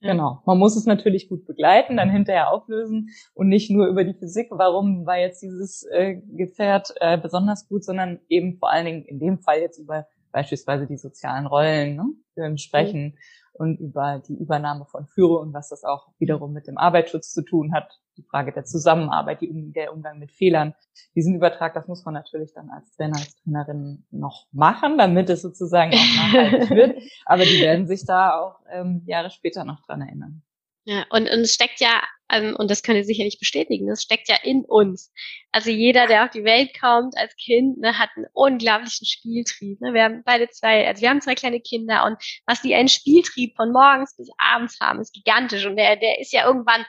Genau. 0.00 0.40
Man 0.46 0.58
muss 0.58 0.76
es 0.76 0.86
natürlich 0.86 1.28
gut 1.28 1.44
begleiten, 1.44 1.96
dann 1.96 2.08
hinterher 2.08 2.52
auflösen 2.52 3.10
und 3.34 3.48
nicht 3.48 3.68
nur 3.68 3.88
über 3.88 4.04
die 4.04 4.14
Physik, 4.14 4.46
warum 4.50 5.06
war 5.06 5.18
jetzt 5.18 5.42
dieses 5.42 5.82
äh, 5.90 6.20
Gefährt 6.36 6.94
äh, 7.00 7.18
besonders 7.18 7.68
gut, 7.68 7.82
sondern 7.82 8.20
eben 8.28 8.58
vor 8.58 8.70
allen 8.70 8.86
Dingen 8.86 9.04
in 9.06 9.18
dem 9.18 9.40
Fall 9.40 9.58
jetzt 9.58 9.78
über 9.78 10.06
beispielsweise 10.30 10.86
die 10.86 10.96
sozialen 10.96 11.46
Rollen 11.46 11.96
ne, 12.36 12.58
sprechen 12.58 13.02
mhm. 13.02 13.18
Und 13.54 13.78
über 13.80 14.22
die 14.26 14.34
Übernahme 14.34 14.86
von 14.86 15.06
Führung 15.06 15.48
und 15.48 15.54
was 15.54 15.68
das 15.68 15.84
auch 15.84 16.08
wiederum 16.18 16.52
mit 16.52 16.66
dem 16.66 16.78
Arbeitsschutz 16.78 17.32
zu 17.32 17.42
tun 17.42 17.72
hat 17.74 18.00
die 18.16 18.22
Frage 18.22 18.52
der 18.52 18.64
Zusammenarbeit, 18.64 19.40
die, 19.40 19.72
der 19.72 19.92
Umgang 19.92 20.18
mit 20.18 20.32
Fehlern. 20.32 20.74
Diesen 21.14 21.34
Übertrag, 21.34 21.74
das 21.74 21.88
muss 21.88 22.04
man 22.04 22.14
natürlich 22.14 22.52
dann 22.52 22.70
als 22.70 22.94
Trainer, 22.94 23.16
als 23.16 23.36
Trainerin 23.42 24.04
noch 24.10 24.46
machen, 24.52 24.98
damit 24.98 25.30
es 25.30 25.42
sozusagen 25.42 25.92
auch 25.92 26.16
nachhaltig 26.16 26.70
wird. 26.76 27.02
Aber 27.24 27.44
die 27.44 27.60
werden 27.60 27.86
sich 27.86 28.04
da 28.04 28.38
auch 28.38 28.60
ähm, 28.70 29.02
Jahre 29.06 29.30
später 29.30 29.64
noch 29.64 29.80
dran 29.86 30.02
erinnern. 30.02 30.42
Ja, 30.84 31.06
und, 31.10 31.30
und 31.30 31.40
es 31.40 31.54
steckt 31.54 31.80
ja, 31.80 32.02
ähm, 32.28 32.56
und 32.56 32.70
das 32.70 32.82
könnt 32.82 32.98
ihr 32.98 33.04
sicherlich 33.04 33.38
bestätigen, 33.38 33.88
es 33.90 34.02
steckt 34.02 34.28
ja 34.28 34.36
in 34.42 34.64
uns. 34.64 35.12
Also 35.52 35.70
jeder, 35.70 36.08
der 36.08 36.24
auf 36.24 36.30
die 36.30 36.44
Welt 36.44 36.70
kommt 36.78 37.16
als 37.16 37.36
Kind, 37.36 37.78
ne, 37.78 37.98
hat 37.98 38.10
einen 38.16 38.26
unglaublichen 38.32 39.06
Spieltrieb. 39.06 39.80
Ne? 39.80 39.94
Wir 39.94 40.04
haben 40.04 40.22
beide 40.24 40.48
zwei, 40.48 40.86
also 40.88 41.02
wir 41.02 41.10
haben 41.10 41.20
zwei 41.20 41.36
kleine 41.36 41.60
Kinder 41.60 42.04
und 42.04 42.16
was 42.46 42.62
die 42.62 42.74
einen 42.74 42.88
Spieltrieb 42.88 43.54
von 43.54 43.70
morgens 43.70 44.16
bis 44.16 44.28
abends 44.38 44.78
haben, 44.80 45.00
ist 45.00 45.14
gigantisch. 45.14 45.66
Und 45.66 45.76
der, 45.76 45.96
der 45.96 46.20
ist 46.20 46.32
ja 46.32 46.46
irgendwann 46.46 46.84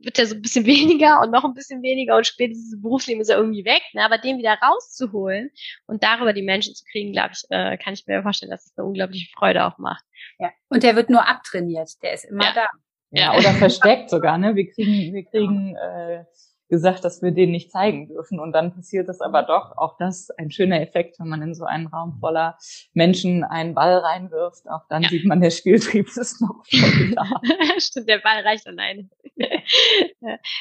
wird 0.00 0.18
er 0.18 0.26
so 0.26 0.34
ein 0.34 0.42
bisschen 0.42 0.66
weniger 0.66 1.20
und 1.20 1.30
noch 1.30 1.44
ein 1.44 1.54
bisschen 1.54 1.82
weniger 1.82 2.16
und 2.16 2.26
spätestens 2.26 2.74
im 2.74 2.82
Berufsleben 2.82 3.20
ist 3.20 3.28
er 3.28 3.38
irgendwie 3.38 3.64
weg. 3.64 3.82
Ne? 3.92 4.04
Aber 4.04 4.18
den 4.18 4.38
wieder 4.38 4.56
rauszuholen 4.62 5.50
und 5.86 6.02
darüber 6.02 6.32
die 6.32 6.42
Menschen 6.42 6.74
zu 6.74 6.84
kriegen, 6.90 7.12
glaube 7.12 7.30
ich, 7.32 7.42
äh, 7.50 7.76
kann 7.78 7.94
ich 7.94 8.06
mir 8.06 8.22
vorstellen, 8.22 8.50
dass 8.50 8.66
es 8.66 8.76
eine 8.76 8.86
unglaubliche 8.86 9.30
Freude 9.32 9.64
auch 9.64 9.78
macht. 9.78 10.04
Ja. 10.38 10.50
Und 10.68 10.82
der 10.82 10.96
wird 10.96 11.10
nur 11.10 11.26
abtrainiert, 11.26 11.90
der 12.02 12.12
ist 12.12 12.24
immer 12.24 12.44
ja. 12.44 12.52
da. 12.54 12.68
Ja, 13.12 13.36
oder 13.36 13.50
versteckt 13.50 14.10
sogar, 14.10 14.38
ne? 14.38 14.56
Wir 14.56 14.70
kriegen, 14.70 15.12
wir 15.14 15.24
kriegen 15.24 15.76
äh, 15.76 16.24
gesagt, 16.72 17.04
dass 17.04 17.20
wir 17.20 17.32
den 17.32 17.50
nicht 17.50 17.70
zeigen 17.70 18.08
dürfen. 18.08 18.40
Und 18.40 18.52
dann 18.52 18.74
passiert 18.74 19.06
es 19.10 19.20
aber 19.20 19.42
doch. 19.42 19.76
Auch 19.76 19.98
das 19.98 20.30
ein 20.38 20.50
schöner 20.50 20.80
Effekt, 20.80 21.20
wenn 21.20 21.28
man 21.28 21.42
in 21.42 21.54
so 21.54 21.64
einen 21.64 21.86
Raum 21.86 22.16
voller 22.18 22.56
Menschen 22.94 23.44
einen 23.44 23.74
Ball 23.74 23.98
reinwirft. 23.98 24.66
Auch 24.70 24.88
dann 24.88 25.02
ja. 25.02 25.10
sieht 25.10 25.26
man, 25.26 25.42
der 25.42 25.50
Spieltrieb 25.50 26.08
ist 26.16 26.40
noch 26.40 26.64
voll 26.64 27.14
da. 27.14 27.26
Stimmt, 27.78 28.08
der 28.08 28.20
Ball 28.20 28.40
reicht 28.40 28.66
alleine. 28.66 29.10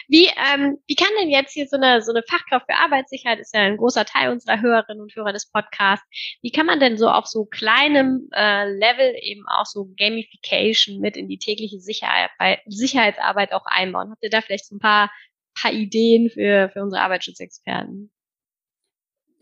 Wie, 0.07 0.27
ähm, 0.27 0.77
wie 0.87 0.95
kann 0.95 1.09
denn 1.19 1.29
jetzt 1.29 1.53
hier 1.53 1.67
so 1.67 1.77
eine, 1.77 2.01
so 2.01 2.11
eine 2.11 2.23
Fachkraft 2.23 2.65
für 2.69 2.77
Arbeitssicherheit, 2.77 3.39
ist 3.39 3.53
ja 3.53 3.61
ein 3.61 3.77
großer 3.77 4.05
Teil 4.05 4.31
unserer 4.31 4.61
Hörerinnen 4.61 5.01
und 5.01 5.15
Hörer 5.15 5.33
des 5.33 5.49
Podcasts, 5.51 6.05
wie 6.41 6.51
kann 6.51 6.65
man 6.65 6.79
denn 6.79 6.97
so 6.97 7.09
auf 7.09 7.27
so 7.27 7.45
kleinem 7.45 8.29
äh, 8.33 8.65
Level 8.71 9.13
eben 9.21 9.45
auch 9.47 9.65
so 9.65 9.89
Gamification 9.97 10.99
mit 10.99 11.17
in 11.17 11.27
die 11.27 11.39
tägliche 11.39 11.79
Sicherheit, 11.79 12.31
Sicherheitsarbeit 12.65 13.53
auch 13.53 13.65
einbauen? 13.65 14.11
Habt 14.11 14.23
ihr 14.23 14.29
da 14.29 14.41
vielleicht 14.41 14.67
so 14.67 14.75
ein 14.75 14.79
paar 14.79 15.11
paar 15.53 15.71
Ideen 15.71 16.29
für, 16.29 16.69
für 16.69 16.81
unsere 16.81 17.01
Arbeitsschutzexperten? 17.01 18.11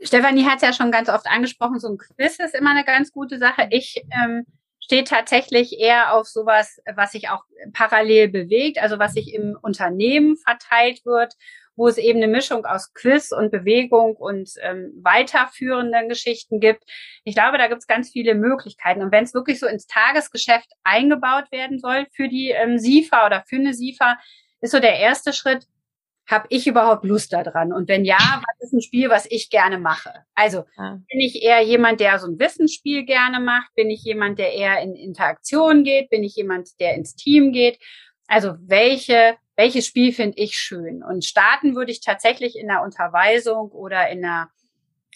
Stefanie 0.01 0.45
hat 0.45 0.57
es 0.57 0.61
ja 0.61 0.73
schon 0.73 0.91
ganz 0.91 1.09
oft 1.09 1.27
angesprochen, 1.27 1.79
so 1.79 1.89
ein 1.89 1.97
Quiz 1.97 2.39
ist 2.39 2.55
immer 2.55 2.71
eine 2.71 2.85
ganz 2.85 3.11
gute 3.11 3.37
Sache. 3.37 3.67
Ich 3.69 4.01
ähm, 4.11 4.45
stehe 4.89 5.03
tatsächlich 5.03 5.79
eher 5.79 6.15
auf 6.15 6.27
sowas, 6.27 6.81
was 6.95 7.11
sich 7.11 7.29
auch 7.29 7.43
parallel 7.73 8.27
bewegt, 8.27 8.79
also 8.81 8.97
was 8.97 9.13
sich 9.13 9.35
im 9.35 9.55
Unternehmen 9.61 10.35
verteilt 10.35 11.05
wird, 11.05 11.35
wo 11.75 11.87
es 11.87 11.99
eben 11.99 12.17
eine 12.17 12.27
Mischung 12.27 12.65
aus 12.65 12.91
Quiz 12.95 13.31
und 13.31 13.51
Bewegung 13.51 14.15
und 14.15 14.49
ähm, 14.63 14.91
weiterführenden 15.03 16.09
Geschichten 16.09 16.59
gibt. 16.59 16.85
Ich 17.23 17.35
glaube, 17.35 17.59
da 17.59 17.67
gibt 17.67 17.81
es 17.81 17.87
ganz 17.87 18.09
viele 18.09 18.33
Möglichkeiten. 18.33 19.03
Und 19.03 19.11
wenn 19.11 19.25
es 19.25 19.35
wirklich 19.35 19.59
so 19.59 19.67
ins 19.67 19.85
Tagesgeschäft 19.85 20.71
eingebaut 20.83 21.51
werden 21.51 21.77
soll 21.77 22.07
für 22.11 22.27
die 22.27 22.49
ähm, 22.49 22.79
SIFA 22.79 23.27
oder 23.27 23.43
für 23.47 23.57
eine 23.57 23.75
SIFA, 23.75 24.17
ist 24.61 24.71
so 24.71 24.79
der 24.79 24.97
erste 24.97 25.33
Schritt, 25.33 25.67
habe 26.29 26.45
ich 26.49 26.67
überhaupt 26.67 27.03
Lust 27.05 27.33
daran? 27.33 27.73
Und 27.73 27.89
wenn 27.89 28.05
ja, 28.05 28.17
was 28.19 28.67
ist 28.67 28.73
ein 28.73 28.81
Spiel, 28.81 29.09
was 29.09 29.25
ich 29.29 29.49
gerne 29.49 29.79
mache? 29.79 30.13
Also 30.35 30.65
ja. 30.77 30.99
bin 31.09 31.19
ich 31.19 31.41
eher 31.41 31.61
jemand, 31.61 31.99
der 31.99 32.19
so 32.19 32.27
ein 32.27 32.39
Wissensspiel 32.39 33.03
gerne 33.03 33.39
macht? 33.39 33.73
Bin 33.75 33.89
ich 33.89 34.03
jemand, 34.03 34.37
der 34.37 34.53
eher 34.53 34.79
in 34.81 34.95
Interaktion 34.95 35.83
geht? 35.83 36.09
Bin 36.09 36.23
ich 36.23 36.35
jemand, 36.35 36.79
der 36.79 36.93
ins 36.93 37.15
Team 37.15 37.51
geht? 37.51 37.79
Also 38.27 38.55
welche, 38.61 39.37
welches 39.55 39.87
Spiel 39.87 40.13
finde 40.13 40.37
ich 40.37 40.55
schön? 40.55 41.03
Und 41.03 41.25
starten 41.25 41.75
würde 41.75 41.91
ich 41.91 42.01
tatsächlich 42.01 42.55
in 42.55 42.69
einer 42.69 42.83
Unterweisung 42.83 43.71
oder 43.71 44.09
in 44.09 44.23
einer 44.23 44.51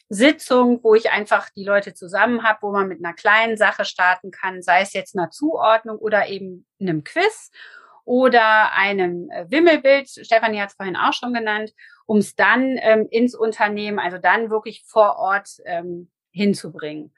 Sitzung, 0.10 0.84
wo 0.84 0.96
ich 0.96 1.12
einfach 1.12 1.50
die 1.52 1.64
Leute 1.64 1.94
zusammen 1.94 2.44
habe, 2.44 2.60
wo 2.62 2.72
man 2.72 2.88
mit 2.88 3.04
einer 3.04 3.14
kleinen 3.14 3.56
Sache 3.56 3.86
starten 3.86 4.32
kann, 4.32 4.62
sei 4.62 4.82
es 4.82 4.94
jetzt 4.94 5.16
einer 5.16 5.30
Zuordnung 5.30 5.98
oder 5.98 6.28
eben 6.28 6.66
einem 6.80 7.04
Quiz 7.04 7.52
oder 8.06 8.74
einem 8.74 9.30
äh, 9.30 9.50
Wimmelbild, 9.50 10.10
Stefanie 10.10 10.60
hat 10.60 10.70
es 10.70 10.76
vorhin 10.76 10.96
auch 10.96 11.14
schon 11.14 11.34
genannt, 11.34 11.74
um 12.06 12.18
es 12.18 12.36
dann 12.36 12.78
ähm, 12.82 13.08
ins 13.10 13.36
Unternehmen, 13.36 14.00
also 14.00 14.18
dann 14.18 14.50
wirklich 14.50 14.84
vor 14.86 15.18
Ort 15.18 15.50
ähm, 15.66 16.12
hinzubringen. 16.32 17.14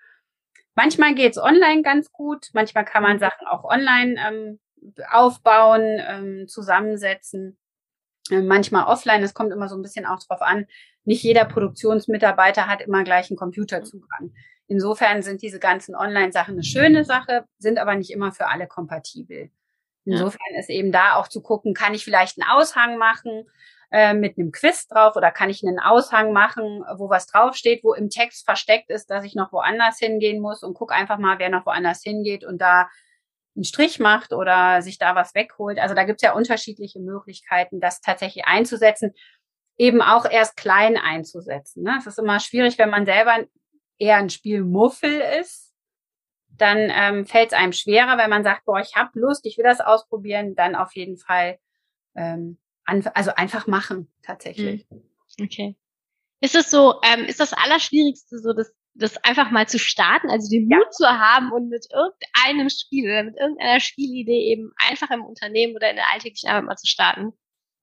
Manchmal 0.75 1.15
geht's 1.15 1.37
online 1.37 1.81
ganz 1.81 2.11
gut, 2.11 2.49
manchmal 2.53 2.85
kann 2.85 3.01
man 3.01 3.17
Sachen 3.17 3.47
auch 3.47 3.63
online 3.63 4.15
ähm, 4.19 4.59
aufbauen, 5.09 6.01
ähm, 6.07 6.47
zusammensetzen, 6.47 7.57
äh, 8.29 8.41
manchmal 8.41 8.85
offline. 8.85 9.23
Es 9.23 9.33
kommt 9.33 9.53
immer 9.53 9.69
so 9.69 9.75
ein 9.75 9.81
bisschen 9.81 10.05
auch 10.05 10.19
drauf 10.19 10.41
an. 10.41 10.67
Nicht 11.03 11.23
jeder 11.23 11.45
Produktionsmitarbeiter 11.45 12.67
hat 12.67 12.81
immer 12.81 13.03
gleich 13.03 13.29
einen 13.29 13.37
Computerzugang. 13.37 14.33
Insofern 14.67 15.21
sind 15.21 15.41
diese 15.41 15.59
ganzen 15.59 15.95
Online-Sachen 15.95 16.55
eine 16.55 16.63
schöne 16.63 17.05
Sache, 17.05 17.45
sind 17.57 17.77
aber 17.77 17.95
nicht 17.95 18.11
immer 18.11 18.31
für 18.31 18.47
alle 18.47 18.67
kompatibel. 18.67 19.51
Insofern 20.05 20.55
ist 20.59 20.69
eben 20.69 20.91
da 20.91 21.15
auch 21.15 21.27
zu 21.27 21.41
gucken, 21.41 21.73
kann 21.73 21.93
ich 21.93 22.03
vielleicht 22.03 22.39
einen 22.39 22.49
Aushang 22.49 22.97
machen 22.97 23.49
äh, 23.91 24.13
mit 24.13 24.37
einem 24.37 24.51
Quiz 24.51 24.87
drauf 24.87 25.15
oder 25.15 25.31
kann 25.31 25.49
ich 25.49 25.63
einen 25.65 25.79
Aushang 25.79 26.31
machen, 26.31 26.83
wo 26.97 27.09
was 27.09 27.27
draufsteht, 27.27 27.83
wo 27.83 27.93
im 27.93 28.09
Text 28.09 28.45
versteckt 28.45 28.89
ist, 28.89 29.09
dass 29.09 29.23
ich 29.23 29.35
noch 29.35 29.51
woanders 29.51 29.97
hingehen 29.99 30.41
muss 30.41 30.63
und 30.63 30.73
guck 30.73 30.91
einfach 30.91 31.17
mal, 31.17 31.39
wer 31.39 31.49
noch 31.49 31.65
woanders 31.65 32.01
hingeht 32.03 32.43
und 32.43 32.59
da 32.59 32.89
einen 33.55 33.63
Strich 33.63 33.99
macht 33.99 34.33
oder 34.33 34.81
sich 34.81 34.97
da 34.97 35.15
was 35.15 35.33
wegholt. 35.33 35.79
Also 35.79 35.95
da 35.95 36.03
gibt's 36.03 36.23
ja 36.23 36.33
unterschiedliche 36.33 36.99
Möglichkeiten, 36.99 37.79
das 37.79 38.01
tatsächlich 38.01 38.45
einzusetzen, 38.45 39.13
eben 39.77 40.01
auch 40.01 40.25
erst 40.29 40.57
klein 40.57 40.97
einzusetzen. 40.97 41.83
Ne? 41.83 41.95
Es 41.97 42.07
ist 42.07 42.19
immer 42.19 42.39
schwierig, 42.39 42.77
wenn 42.77 42.89
man 42.89 43.05
selber 43.05 43.45
eher 43.97 44.17
ein 44.17 44.29
Spielmuffel 44.29 45.21
ist, 45.39 45.64
dann 46.57 46.91
ähm, 46.93 47.25
fällt 47.25 47.51
es 47.51 47.57
einem 47.57 47.73
schwerer, 47.73 48.17
wenn 48.17 48.29
man 48.29 48.43
sagt, 48.43 48.65
boah, 48.65 48.79
ich 48.79 48.95
habe 48.95 49.19
Lust, 49.19 49.45
ich 49.45 49.57
will 49.57 49.63
das 49.63 49.81
ausprobieren, 49.81 50.55
dann 50.55 50.75
auf 50.75 50.95
jeden 50.95 51.17
Fall, 51.17 51.59
ähm, 52.15 52.57
also 52.85 53.31
einfach 53.35 53.67
machen 53.67 54.11
tatsächlich. 54.23 54.85
Hm. 54.89 55.03
Okay. 55.41 55.75
Ist 56.41 56.55
es 56.55 56.69
so, 56.69 56.99
ähm, 57.03 57.25
ist 57.25 57.39
das 57.39 57.53
Allerschwierigste 57.53 58.39
so, 58.39 58.53
das, 58.53 58.73
das 58.93 59.17
einfach 59.23 59.51
mal 59.51 59.67
zu 59.67 59.79
starten, 59.79 60.29
also 60.29 60.49
den 60.49 60.67
Mut 60.67 60.85
ja. 60.85 60.89
zu 60.91 61.07
haben 61.07 61.51
und 61.51 61.69
mit 61.69 61.87
irgendeinem 61.91 62.69
Spiel 62.69 63.05
oder 63.05 63.23
mit 63.23 63.37
irgendeiner 63.37 63.79
Spielidee 63.79 64.51
eben 64.51 64.71
einfach 64.77 65.09
im 65.11 65.23
Unternehmen 65.23 65.75
oder 65.75 65.89
in 65.89 65.95
der 65.95 66.11
alltäglichen 66.13 66.49
Arbeit 66.49 66.65
mal 66.65 66.77
zu 66.77 66.87
starten? 66.87 67.33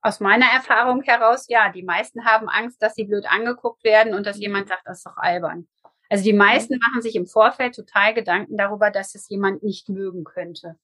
Aus 0.00 0.20
meiner 0.20 0.46
Erfahrung 0.46 1.02
heraus, 1.02 1.46
ja, 1.48 1.70
die 1.70 1.82
meisten 1.82 2.24
haben 2.24 2.48
Angst, 2.48 2.82
dass 2.82 2.94
sie 2.94 3.04
blöd 3.04 3.24
angeguckt 3.28 3.84
werden 3.84 4.14
und 4.14 4.26
dass 4.26 4.36
hm. 4.36 4.42
jemand 4.42 4.68
sagt, 4.68 4.82
das 4.84 4.98
ist 4.98 5.06
doch 5.06 5.16
albern. 5.16 5.68
Also 6.12 6.24
die 6.24 6.34
meisten 6.34 6.78
machen 6.78 7.00
sich 7.00 7.16
im 7.16 7.26
Vorfeld 7.26 7.74
total 7.74 8.12
Gedanken 8.12 8.58
darüber, 8.58 8.90
dass 8.90 9.14
es 9.14 9.30
jemand 9.30 9.62
nicht 9.62 9.88
mögen 9.88 10.24
könnte. 10.24 10.76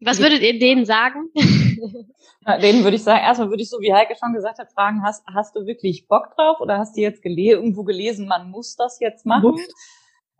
Was 0.00 0.20
würdet 0.20 0.40
ihr 0.40 0.58
denen 0.58 0.86
sagen? 0.86 1.28
Ja, 2.46 2.58
denen 2.58 2.84
würde 2.84 2.96
ich 2.96 3.02
sagen, 3.02 3.22
erstmal 3.22 3.48
würde 3.48 3.62
ich 3.62 3.70
so, 3.70 3.80
wie 3.80 3.92
Heike 3.92 4.14
schon 4.18 4.34
gesagt 4.34 4.58
hat, 4.58 4.72
fragen, 4.72 5.02
hast, 5.02 5.26
hast 5.26 5.56
du 5.56 5.66
wirklich 5.66 6.06
Bock 6.08 6.34
drauf 6.36 6.60
oder 6.60 6.76
hast 6.76 6.94
du 6.94 7.00
jetzt 7.00 7.22
gele 7.22 7.52
irgendwo 7.52 7.84
gelesen, 7.84 8.28
man 8.28 8.50
muss 8.50 8.76
das 8.76 9.00
jetzt 9.00 9.24
machen? 9.24 9.56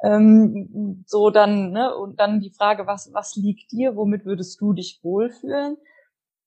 Ähm, 0.02 1.04
so 1.06 1.30
dann, 1.30 1.72
ne, 1.72 1.94
und 1.94 2.20
dann 2.20 2.40
die 2.40 2.50
Frage, 2.50 2.86
was, 2.86 3.10
was 3.12 3.36
liegt 3.36 3.72
dir, 3.72 3.96
womit 3.96 4.26
würdest 4.26 4.60
du 4.60 4.74
dich 4.74 5.00
wohlfühlen? 5.02 5.76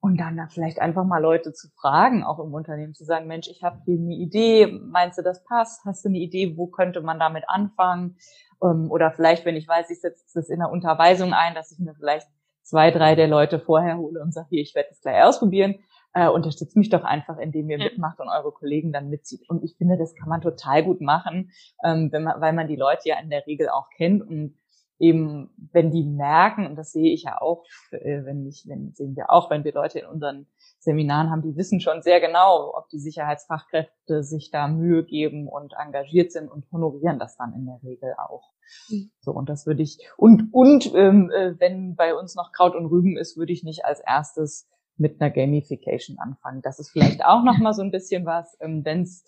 Und 0.03 0.17
dann 0.17 0.35
da 0.35 0.47
vielleicht 0.47 0.81
einfach 0.81 1.05
mal 1.05 1.21
Leute 1.21 1.53
zu 1.53 1.69
fragen, 1.79 2.25
auch 2.25 2.37
im 2.39 2.53
Unternehmen, 2.53 2.93
zu 2.93 3.05
sagen, 3.05 3.25
Mensch, 3.25 3.47
ich 3.47 3.63
habe 3.63 3.79
hier 3.85 3.97
eine 3.97 4.13
Idee, 4.13 4.67
meinst 4.67 5.17
du, 5.17 5.21
das 5.21 5.45
passt? 5.45 5.85
Hast 5.85 6.03
du 6.03 6.09
eine 6.09 6.17
Idee, 6.17 6.57
wo 6.57 6.67
könnte 6.67 6.99
man 6.99 7.19
damit 7.19 7.45
anfangen? 7.47 8.17
Ähm, 8.61 8.91
oder 8.91 9.13
vielleicht, 9.13 9.45
wenn 9.45 9.55
ich 9.55 9.65
weiß, 9.65 9.89
ich 9.89 10.01
setze 10.01 10.25
das 10.33 10.49
in 10.49 10.59
der 10.59 10.71
Unterweisung 10.71 11.31
ein, 11.31 11.55
dass 11.55 11.71
ich 11.71 11.79
mir 11.79 11.95
vielleicht 11.95 12.27
zwei, 12.63 12.91
drei 12.91 13.15
der 13.15 13.29
Leute 13.29 13.61
vorher 13.61 13.97
hole 13.97 14.21
und 14.21 14.33
sage, 14.33 14.47
hier, 14.49 14.61
ich 14.61 14.75
werde 14.75 14.89
das 14.89 14.99
gleich 14.99 15.23
ausprobieren. 15.23 15.75
Äh, 16.13 16.27
unterstützt 16.27 16.75
mich 16.75 16.89
doch 16.89 17.05
einfach, 17.05 17.37
indem 17.37 17.69
ihr 17.69 17.77
mitmacht 17.77 18.19
und 18.19 18.27
eure 18.27 18.51
Kollegen 18.51 18.91
dann 18.91 19.09
mitzieht. 19.09 19.49
Und 19.49 19.63
ich 19.63 19.77
finde, 19.77 19.97
das 19.97 20.15
kann 20.15 20.27
man 20.27 20.41
total 20.41 20.83
gut 20.83 20.99
machen, 20.99 21.53
ähm, 21.81 22.11
wenn 22.11 22.23
man, 22.23 22.41
weil 22.41 22.51
man 22.51 22.67
die 22.67 22.75
Leute 22.75 23.07
ja 23.07 23.21
in 23.21 23.29
der 23.29 23.47
Regel 23.47 23.69
auch 23.69 23.87
kennt 23.95 24.21
und 24.21 24.57
eben, 24.99 25.49
wenn 25.71 25.91
die 25.91 26.03
merken, 26.03 26.65
und 26.65 26.75
das 26.75 26.91
sehe 26.91 27.13
ich 27.13 27.23
ja 27.23 27.41
auch, 27.41 27.65
äh, 27.91 28.23
wenn 28.25 28.45
ich, 28.45 28.65
wenn 28.67 28.93
sehen 28.93 29.15
wir 29.15 29.31
auch, 29.31 29.49
wenn 29.49 29.63
wir 29.63 29.73
Leute 29.73 29.99
in 29.99 30.05
unseren 30.05 30.47
Seminaren 30.79 31.29
haben, 31.29 31.41
die 31.41 31.55
wissen 31.55 31.79
schon 31.79 32.01
sehr 32.01 32.19
genau, 32.19 32.73
ob 32.75 32.89
die 32.89 32.99
Sicherheitsfachkräfte 32.99 34.23
sich 34.23 34.51
da 34.51 34.67
Mühe 34.67 35.03
geben 35.03 35.47
und 35.47 35.73
engagiert 35.77 36.31
sind 36.31 36.49
und 36.49 36.65
honorieren 36.71 37.19
das 37.19 37.37
dann 37.37 37.53
in 37.53 37.65
der 37.65 37.79
Regel 37.83 38.13
auch. 38.17 38.51
Mhm. 38.89 39.11
So, 39.21 39.31
und 39.31 39.49
das 39.49 39.65
würde 39.65 39.83
ich, 39.83 39.97
und, 40.17 40.49
und 40.51 40.93
ähm, 40.95 41.31
äh, 41.31 41.59
wenn 41.59 41.95
bei 41.95 42.15
uns 42.15 42.35
noch 42.35 42.51
Kraut 42.51 42.75
und 42.75 42.85
Rüben 42.85 43.17
ist, 43.17 43.37
würde 43.37 43.53
ich 43.53 43.63
nicht 43.63 43.85
als 43.85 43.99
erstes 43.99 44.69
mit 44.97 45.19
einer 45.19 45.31
Gamification 45.31 46.19
anfangen. 46.19 46.61
Das 46.61 46.79
ist 46.79 46.91
vielleicht 46.91 47.25
auch 47.25 47.43
noch 47.43 47.57
mal 47.57 47.73
so 47.73 47.81
ein 47.81 47.91
bisschen 47.91 48.25
was, 48.25 48.55
ähm, 48.61 48.85
wenn 48.85 49.01
es 49.01 49.25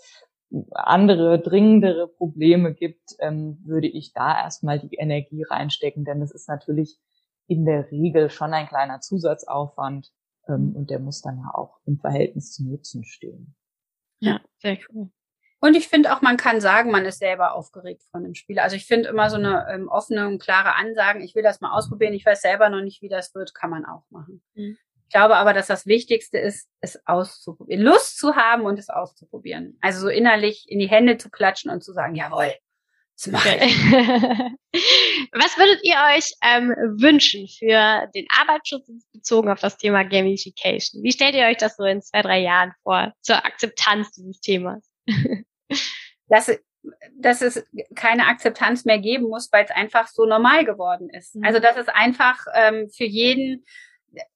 andere, 0.72 1.40
dringendere 1.40 2.08
Probleme 2.08 2.74
gibt, 2.74 3.16
ähm, 3.20 3.60
würde 3.66 3.88
ich 3.88 4.14
da 4.14 4.38
erstmal 4.38 4.80
die 4.80 4.96
Energie 4.96 5.44
reinstecken, 5.44 6.06
denn 6.06 6.22
es 6.22 6.32
ist 6.32 6.48
natürlich 6.48 6.98
in 7.48 7.66
der 7.66 7.92
Regel 7.92 8.30
schon 8.30 8.54
ein 8.54 8.68
kleiner 8.68 9.02
Zusatzaufwand 9.02 10.12
ähm, 10.48 10.70
mhm. 10.70 10.76
und 10.76 10.90
der 10.90 11.00
muss 11.00 11.22
dann 11.22 11.38
ja 11.38 11.52
auch 11.54 11.80
im 11.86 12.00
Verhältnis 12.00 12.54
zum 12.54 12.70
Nutzen 12.70 13.04
stehen. 13.04 13.56
Ja, 14.20 14.40
sehr 14.60 14.78
cool. 14.90 15.10
Und 15.62 15.76
ich 15.76 15.88
finde 15.88 16.16
auch, 16.16 16.22
man 16.22 16.38
kann 16.38 16.62
sagen, 16.62 16.92
man 16.92 17.06
ist 17.06 17.20
selber 17.20 17.56
aufgeregt 17.56 18.04
von 18.12 18.24
dem 18.24 18.36
Spiel. 18.36 18.60
Also 18.60 18.76
ich 18.76 18.86
finde 18.86 19.10
immer 19.10 19.30
so 19.30 19.38
eine 19.38 19.68
ähm, 19.70 19.88
offene 19.88 20.28
und 20.28 20.40
klare 20.40 20.76
Ansagen, 20.76 21.22
ich 21.22 21.34
will 21.34 21.44
das 21.44 21.62
mal 21.62 21.72
ausprobieren, 21.72 22.14
ich 22.14 22.26
weiß 22.26 22.42
selber 22.42 22.70
noch 22.70 22.82
nicht, 22.82 23.02
wie 23.02 23.10
das 23.10 23.34
wird, 23.34 23.56
kann 23.56 23.70
man 23.70 23.86
auch 23.86 24.04
machen. 24.10 24.44
Mhm. 24.54 24.78
Ich 25.08 25.14
glaube 25.14 25.36
aber, 25.38 25.54
dass 25.54 25.68
das 25.68 25.86
Wichtigste 25.86 26.38
ist, 26.38 26.68
es 26.82 27.00
auszuprobieren, 27.06 27.84
Lust 27.84 28.18
zu 28.18 28.36
haben 28.36 28.64
und 28.64 28.80
es 28.80 28.90
auszuprobieren. 28.90 29.78
Also 29.82 30.02
so 30.02 30.10
innerlich 30.10 30.66
in 30.68 30.80
die 30.80 30.90
Hände 30.90 31.18
zu 31.18 31.30
klatschen 31.30 31.72
und 31.72 31.84
zu 31.84 31.94
sagen, 31.94 32.16
jawohl, 32.16 32.54
das 33.18 33.28
mache 33.28 33.56
ich. 33.56 33.78
Was 35.32 35.58
würdet 35.58 35.80
ihr 35.84 35.96
euch 36.16 36.34
ähm, 36.44 36.70
wünschen 37.00 37.48
für 37.48 38.10
den 38.14 38.26
Arbeitsschutz 38.30 38.90
bezogen 39.14 39.50
auf 39.50 39.60
das 39.60 39.78
Thema 39.78 40.04
Gamification? 40.04 41.02
Wie 41.02 41.12
stellt 41.12 41.36
ihr 41.36 41.46
euch 41.46 41.58
das 41.58 41.78
so 41.78 41.84
in 41.84 42.02
zwei, 42.02 42.22
drei 42.22 42.40
Jahren 42.40 42.74
vor 42.84 43.14
zur 43.22 43.46
Akzeptanz 43.46 44.12
dieses 44.12 44.42
Themas? 44.42 44.90
dass, 46.28 46.52
dass 47.18 47.42
es 47.42 47.66
keine 47.96 48.26
Akzeptanz 48.28 48.86
mehr 48.86 49.00
geben 49.00 49.30
muss, 49.30 49.52
weil 49.52 49.66
es 49.66 49.72
einfach 49.72 50.08
so 50.08 50.26
normal 50.26 50.66
geworden 50.66 51.10
ist. 51.10 51.36
Mhm. 51.36 51.46
Also 51.46 51.60
dass 51.60 51.78
es 51.78 51.88
einfach 51.88 52.46
ähm, 52.54 52.90
für 52.90 53.06
jeden, 53.06 53.64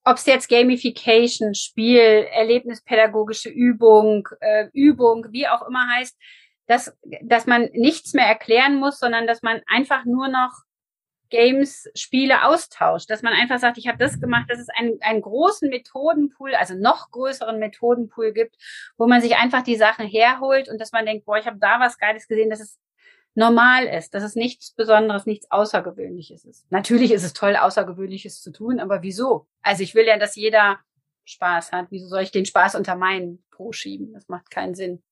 ob 0.04 0.16
es 0.16 0.26
jetzt 0.26 0.48
Gamification, 0.48 1.54
Spiel, 1.54 2.26
erlebnispädagogische 2.32 3.48
Übung, 3.48 4.28
äh, 4.40 4.68
Übung, 4.72 5.26
wie 5.30 5.48
auch 5.48 5.66
immer 5.66 5.88
heißt, 5.96 6.16
dass, 6.66 6.96
dass 7.22 7.46
man 7.46 7.68
nichts 7.72 8.14
mehr 8.14 8.26
erklären 8.26 8.76
muss, 8.76 8.98
sondern 8.98 9.26
dass 9.26 9.42
man 9.42 9.60
einfach 9.66 10.04
nur 10.04 10.28
noch 10.28 10.52
Games, 11.30 11.88
Spiele 11.94 12.44
austauscht, 12.44 13.08
dass 13.08 13.22
man 13.22 13.32
einfach 13.32 13.58
sagt, 13.58 13.78
ich 13.78 13.88
habe 13.88 13.98
das 13.98 14.20
gemacht, 14.20 14.50
dass 14.50 14.58
es 14.58 14.68
einen, 14.68 15.00
einen 15.00 15.22
großen 15.22 15.70
Methodenpool, 15.70 16.54
also 16.54 16.74
noch 16.74 17.10
größeren 17.10 17.58
Methodenpool 17.58 18.32
gibt, 18.32 18.56
wo 18.98 19.06
man 19.06 19.20
sich 19.20 19.36
einfach 19.36 19.62
die 19.62 19.76
Sachen 19.76 20.06
herholt 20.06 20.68
und 20.68 20.80
dass 20.80 20.92
man 20.92 21.06
denkt, 21.06 21.24
boah, 21.24 21.38
ich 21.38 21.46
habe 21.46 21.58
da 21.58 21.80
was 21.80 21.98
Geiles 21.98 22.26
gesehen, 22.26 22.50
dass 22.50 22.60
es 22.60 22.78
normal 23.34 23.86
ist, 23.86 24.14
dass 24.14 24.22
es 24.22 24.34
nichts 24.34 24.72
Besonderes, 24.72 25.26
nichts 25.26 25.50
Außergewöhnliches 25.50 26.44
ist. 26.44 26.70
Natürlich 26.70 27.12
ist 27.12 27.24
es 27.24 27.32
toll, 27.32 27.56
Außergewöhnliches 27.56 28.42
zu 28.42 28.50
tun, 28.52 28.80
aber 28.80 29.02
wieso? 29.02 29.46
Also 29.62 29.82
ich 29.82 29.94
will 29.94 30.06
ja, 30.06 30.18
dass 30.18 30.36
jeder 30.36 30.78
Spaß 31.24 31.72
hat. 31.72 31.86
Wieso 31.90 32.08
soll 32.08 32.22
ich 32.22 32.32
den 32.32 32.46
Spaß 32.46 32.74
unter 32.74 32.96
meinen 32.96 33.42
Po 33.50 33.72
schieben? 33.72 34.12
Das 34.12 34.28
macht 34.28 34.50
keinen 34.50 34.74
Sinn. 34.74 35.02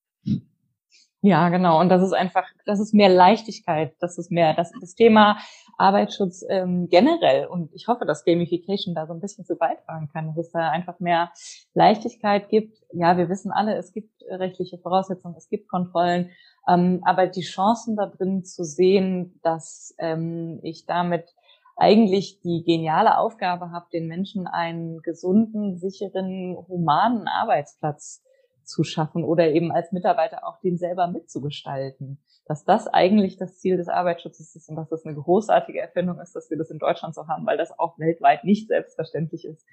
Ja, 1.21 1.49
genau. 1.49 1.81
Und 1.81 1.89
das 1.89 2.03
ist 2.03 2.13
einfach, 2.13 2.45
das 2.65 2.79
ist 2.79 2.95
mehr 2.95 3.09
Leichtigkeit, 3.09 3.93
das 3.99 4.19
ist 4.19 4.31
mehr, 4.31 4.55
das, 4.55 4.71
das 4.81 4.95
Thema 4.95 5.39
Arbeitsschutz 5.77 6.45
ähm, 6.49 6.89
generell. 6.89 7.47
Und 7.47 7.75
ich 7.75 7.89
hoffe, 7.89 8.05
dass 8.05 8.25
Gamification 8.25 8.95
da 8.95 9.07
so 9.07 9.15
ein 9.15 9.21
bisschen 9.21 9.45
zu 9.45 9.57
beitragen 9.57 10.09
kann, 10.13 10.29
dass 10.29 10.47
es 10.47 10.53
da 10.53 10.71
einfach 10.71 11.01
mehr 11.01 11.33
Leichtigkeit 11.75 12.49
gibt. 12.49 12.79
Ja, 12.93 13.17
wir 13.17 13.29
wissen 13.29 13.51
alle, 13.51 13.77
es 13.77 13.93
gibt 13.93 14.23
rechtliche 14.29 14.79
Voraussetzungen, 14.79 15.35
es 15.37 15.49
gibt 15.49 15.69
Kontrollen, 15.69 16.31
ähm, 16.69 17.01
aber 17.05 17.27
die 17.27 17.43
Chancen 17.43 17.97
da 17.97 18.07
drin 18.07 18.45
zu 18.45 18.63
sehen, 18.63 19.41
dass 19.43 19.95
ähm, 19.99 20.61
ich 20.63 20.87
damit 20.87 21.35
eigentlich 21.75 22.41
die 22.41 22.63
geniale 22.65 23.19
Aufgabe 23.19 23.73
habe, 23.73 23.87
den 23.93 24.07
Menschen 24.07 24.47
einen 24.47 25.01
gesunden, 25.03 25.79
sicheren, 25.79 26.57
humanen 26.69 27.27
Arbeitsplatz 27.27 28.23
zu 28.69 28.85
schaffen 28.85 29.25
oder 29.25 29.49
eben 29.49 29.73
als 29.73 29.93
Mitarbeiter 29.93 30.47
auch 30.47 30.61
den 30.61 30.77
selber 30.77 31.09
mitzugestalten. 31.09 32.19
Dass 32.47 32.65
das 32.65 32.87
eigentlich 32.87 33.37
das 33.37 33.59
Ziel 33.59 33.77
des 33.77 33.89
Arbeitsschutzes 33.89 34.55
ist 34.55 34.69
und 34.69 34.77
dass 34.77 34.89
das 34.89 35.05
eine 35.05 35.15
großartige 35.15 35.81
Erfindung 35.81 36.21
ist, 36.21 36.37
dass 36.37 36.51
wir 36.51 36.59
das 36.59 36.71
in 36.71 36.79
Deutschland 36.79 37.15
so 37.15 37.27
haben, 37.27 37.47
weil 37.47 37.57
das 37.57 37.79
auch 37.79 37.99
weltweit 37.99 38.45
nicht 38.45 38.69
selbstverständlich 38.69 39.45
ist 39.45 39.67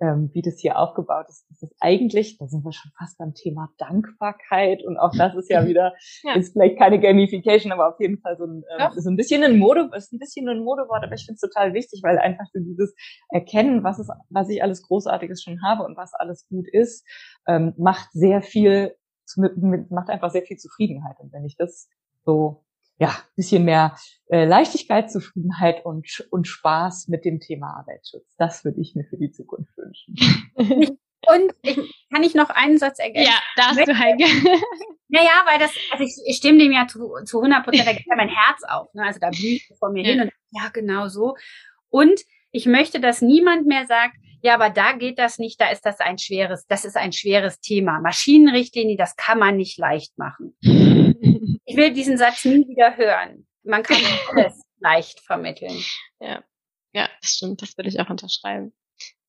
ähm, 0.00 0.30
wie 0.32 0.42
das 0.42 0.58
hier 0.58 0.78
aufgebaut 0.78 1.26
ist, 1.28 1.46
das 1.50 1.62
ist 1.62 1.74
eigentlich, 1.80 2.38
da 2.38 2.46
sind 2.46 2.64
wir 2.64 2.72
schon 2.72 2.90
fast 2.98 3.16
beim 3.18 3.34
Thema 3.34 3.68
Dankbarkeit 3.78 4.82
und 4.84 4.98
auch 4.98 5.12
das 5.16 5.34
ist 5.36 5.50
ja 5.50 5.66
wieder, 5.66 5.94
ja. 6.22 6.34
ist 6.34 6.52
vielleicht 6.52 6.78
keine 6.78 7.00
Gamification, 7.00 7.72
aber 7.72 7.88
auf 7.88 8.00
jeden 8.00 8.18
Fall 8.18 8.36
so 8.36 8.44
ein, 8.44 8.64
ähm, 8.78 8.90
so 8.96 9.10
ein 9.10 9.16
bisschen 9.16 9.42
ein 9.42 9.58
Mode, 9.58 9.90
ist 9.96 10.12
ein 10.12 10.18
bisschen 10.18 10.48
ein 10.48 10.64
Modewort, 10.64 11.04
aber 11.04 11.14
ich 11.14 11.24
finde 11.24 11.34
es 11.34 11.40
total 11.40 11.74
wichtig, 11.74 12.00
weil 12.02 12.18
einfach 12.18 12.46
so 12.52 12.60
dieses 12.60 12.94
Erkennen, 13.30 13.84
was 13.84 13.98
ist, 13.98 14.10
was 14.30 14.48
ich 14.48 14.62
alles 14.62 14.82
Großartiges 14.82 15.42
schon 15.42 15.62
habe 15.62 15.84
und 15.84 15.96
was 15.96 16.12
alles 16.14 16.46
gut 16.48 16.66
ist, 16.68 17.06
ähm, 17.46 17.74
macht 17.76 18.08
sehr 18.12 18.42
viel, 18.42 18.94
macht 19.36 20.10
einfach 20.10 20.30
sehr 20.30 20.42
viel 20.42 20.56
Zufriedenheit 20.56 21.18
und 21.20 21.32
wenn 21.32 21.44
ich 21.44 21.56
das 21.56 21.88
so 22.24 22.63
ja, 22.98 23.16
bisschen 23.36 23.64
mehr 23.64 23.96
äh, 24.28 24.44
Leichtigkeit, 24.44 25.10
Zufriedenheit 25.10 25.84
und, 25.84 26.06
und 26.30 26.46
Spaß 26.46 27.08
mit 27.08 27.24
dem 27.24 27.40
Thema 27.40 27.76
Arbeitsschutz. 27.78 28.34
Das 28.38 28.64
würde 28.64 28.80
ich 28.80 28.94
mir 28.94 29.04
für 29.04 29.16
die 29.16 29.32
Zukunft 29.32 29.76
wünschen. 29.76 30.14
und 31.26 31.54
ich, 31.62 31.76
kann 32.12 32.22
ich 32.22 32.34
noch 32.34 32.50
einen 32.50 32.78
Satz 32.78 32.98
ergänzen? 32.98 33.32
Ja, 33.32 33.62
darfst 33.62 33.88
du, 33.88 33.98
Heike. 33.98 34.24
Naja, 35.08 35.44
weil 35.46 35.60
das, 35.60 35.70
also 35.92 36.02
ich, 36.02 36.14
ich 36.26 36.38
stimme 36.38 36.58
dem 36.58 36.72
ja 36.72 36.88
zu, 36.88 37.08
zu 37.24 37.38
100 37.38 37.62
Prozent, 37.62 37.86
da 37.86 37.92
geht 37.92 38.06
ja 38.06 38.16
mein 38.16 38.30
Herz 38.30 38.64
auf. 38.66 38.92
Ne? 38.94 39.04
Also 39.04 39.20
da 39.20 39.30
blüht 39.30 39.62
es 39.70 39.78
vor 39.78 39.92
mir 39.92 40.02
ja. 40.02 40.10
hin 40.10 40.20
und 40.22 40.32
ja, 40.50 40.70
genau 40.72 41.06
so. 41.06 41.36
Und 41.88 42.20
ich 42.50 42.66
möchte, 42.66 42.98
dass 42.98 43.22
niemand 43.22 43.66
mehr 43.66 43.86
sagt, 43.86 44.16
ja, 44.42 44.54
aber 44.54 44.70
da 44.70 44.92
geht 44.92 45.18
das 45.18 45.38
nicht, 45.38 45.60
da 45.60 45.70
ist 45.70 45.86
das 45.86 46.00
ein 46.00 46.18
schweres, 46.18 46.66
das 46.66 46.84
ist 46.84 46.96
ein 46.96 47.12
schweres 47.12 47.60
Thema. 47.60 48.00
Maschinenrichtlinie, 48.00 48.96
das 48.96 49.14
kann 49.14 49.38
man 49.38 49.56
nicht 49.56 49.78
leicht 49.78 50.18
machen. 50.18 50.56
Ich 51.66 51.76
will 51.76 51.92
diesen 51.92 52.18
Satz 52.18 52.44
nie 52.44 52.68
wieder 52.68 52.96
hören. 52.96 53.46
Man 53.62 53.82
kann 53.82 53.96
alles 54.30 54.62
leicht 54.80 55.20
vermitteln. 55.20 55.82
Ja. 56.20 56.44
Ja, 56.92 57.08
das 57.20 57.30
stimmt. 57.30 57.62
Das 57.62 57.76
würde 57.76 57.88
ich 57.88 57.98
auch 57.98 58.10
unterschreiben. 58.10 58.72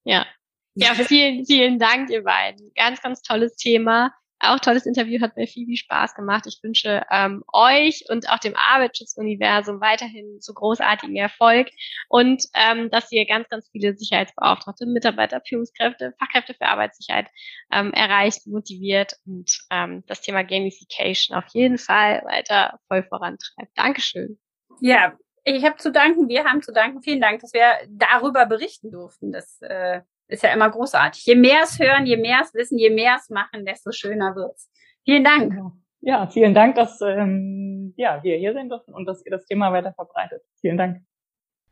Ja. 0.04 0.28
Ja, 0.76 0.94
vielen, 0.94 1.46
vielen 1.46 1.80
Dank, 1.80 2.10
ihr 2.10 2.24
beiden. 2.24 2.72
Ganz, 2.76 3.02
ganz 3.02 3.22
tolles 3.22 3.56
Thema. 3.56 4.14
Auch 4.40 4.60
tolles 4.60 4.86
Interview, 4.86 5.22
hat 5.22 5.38
mir 5.38 5.48
viel, 5.48 5.66
viel 5.66 5.78
Spaß 5.78 6.14
gemacht. 6.14 6.46
Ich 6.46 6.60
wünsche 6.62 7.04
ähm, 7.10 7.44
euch 7.52 8.04
und 8.10 8.30
auch 8.30 8.40
dem 8.40 8.56
Arbeitsschutzuniversum 8.56 9.80
weiterhin 9.80 10.38
so 10.42 10.54
großartigen 10.54 11.16
Erfolg 11.16 11.70
und 12.10 12.44
ähm, 12.54 12.90
dass 12.92 13.12
ihr 13.12 13.26
ganz, 13.26 13.48
ganz 13.50 13.70
viele 13.72 13.96
Sicherheitsbeauftragte, 13.96 14.86
Mitarbeiter, 14.86 15.42
Führungskräfte, 15.48 16.14
Fachkräfte 16.20 16.54
für 16.54 16.68
Arbeitssicherheit 16.68 17.28
ähm, 17.72 17.94
erreicht, 17.94 18.46
motiviert 18.46 19.14
und 19.26 19.60
ähm, 19.72 20.04
das 20.08 20.22
Thema 20.22 20.44
Gamification 20.44 21.38
auf 21.38 21.46
jeden 21.54 21.78
Fall 21.78 22.22
weiter 22.26 22.80
voll 22.88 23.04
vorantreibt. 23.04 23.72
Dankeschön. 23.76 24.38
Ja, 24.82 25.18
ich 25.46 25.64
habe 25.64 25.78
zu 25.78 25.92
danken, 25.92 26.28
wir 26.28 26.44
haben 26.44 26.62
zu 26.62 26.74
danken. 26.74 27.02
Vielen 27.04 27.22
Dank, 27.22 27.40
dass 27.42 27.54
wir 27.54 27.78
darüber 27.88 28.46
berichten 28.48 28.92
durften. 28.92 29.32
Das 29.32 29.62
äh, 29.62 30.02
ist 30.28 30.44
ja 30.44 30.54
immer 30.54 30.70
großartig. 30.70 31.26
Je 31.26 31.36
mehr 31.36 31.62
es 31.64 31.80
hören, 31.80 32.06
je 32.06 32.18
mehr 32.18 32.42
es 32.44 32.54
wissen, 32.54 32.78
je 32.78 32.90
mehr 32.90 33.18
es 33.20 33.30
machen, 33.30 33.66
desto 33.66 33.92
schöner 33.92 34.36
wird's. 34.36 34.70
Vielen 35.04 35.24
Dank. 35.24 35.54
Ja, 36.02 36.28
vielen 36.28 36.54
Dank, 36.54 36.76
dass 36.76 37.02
ähm, 37.02 37.94
ja, 37.98 38.22
wir 38.24 38.38
hier 38.38 38.54
sind 38.54 38.72
und 38.72 39.06
dass 39.06 39.26
ihr 39.26 39.32
das 39.32 39.46
Thema 39.46 39.74
weiter 39.74 39.94
verbreitet. 39.94 40.42
Vielen 40.62 40.78
Dank. 40.78 41.02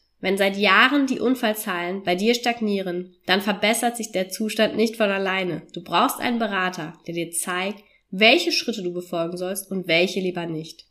Wenn 0.21 0.37
seit 0.37 0.55
Jahren 0.55 1.07
die 1.07 1.19
Unfallzahlen 1.19 2.03
bei 2.03 2.15
dir 2.15 2.35
stagnieren, 2.35 3.15
dann 3.25 3.41
verbessert 3.41 3.97
sich 3.97 4.11
der 4.11 4.29
Zustand 4.29 4.75
nicht 4.75 4.95
von 4.95 5.09
alleine. 5.09 5.63
Du 5.73 5.83
brauchst 5.83 6.19
einen 6.19 6.37
Berater, 6.37 6.93
der 7.07 7.15
dir 7.15 7.31
zeigt, 7.31 7.83
welche 8.11 8.51
Schritte 8.51 8.83
du 8.83 8.93
befolgen 8.93 9.35
sollst 9.35 9.71
und 9.71 9.87
welche 9.87 10.19
lieber 10.19 10.45
nicht. 10.45 10.85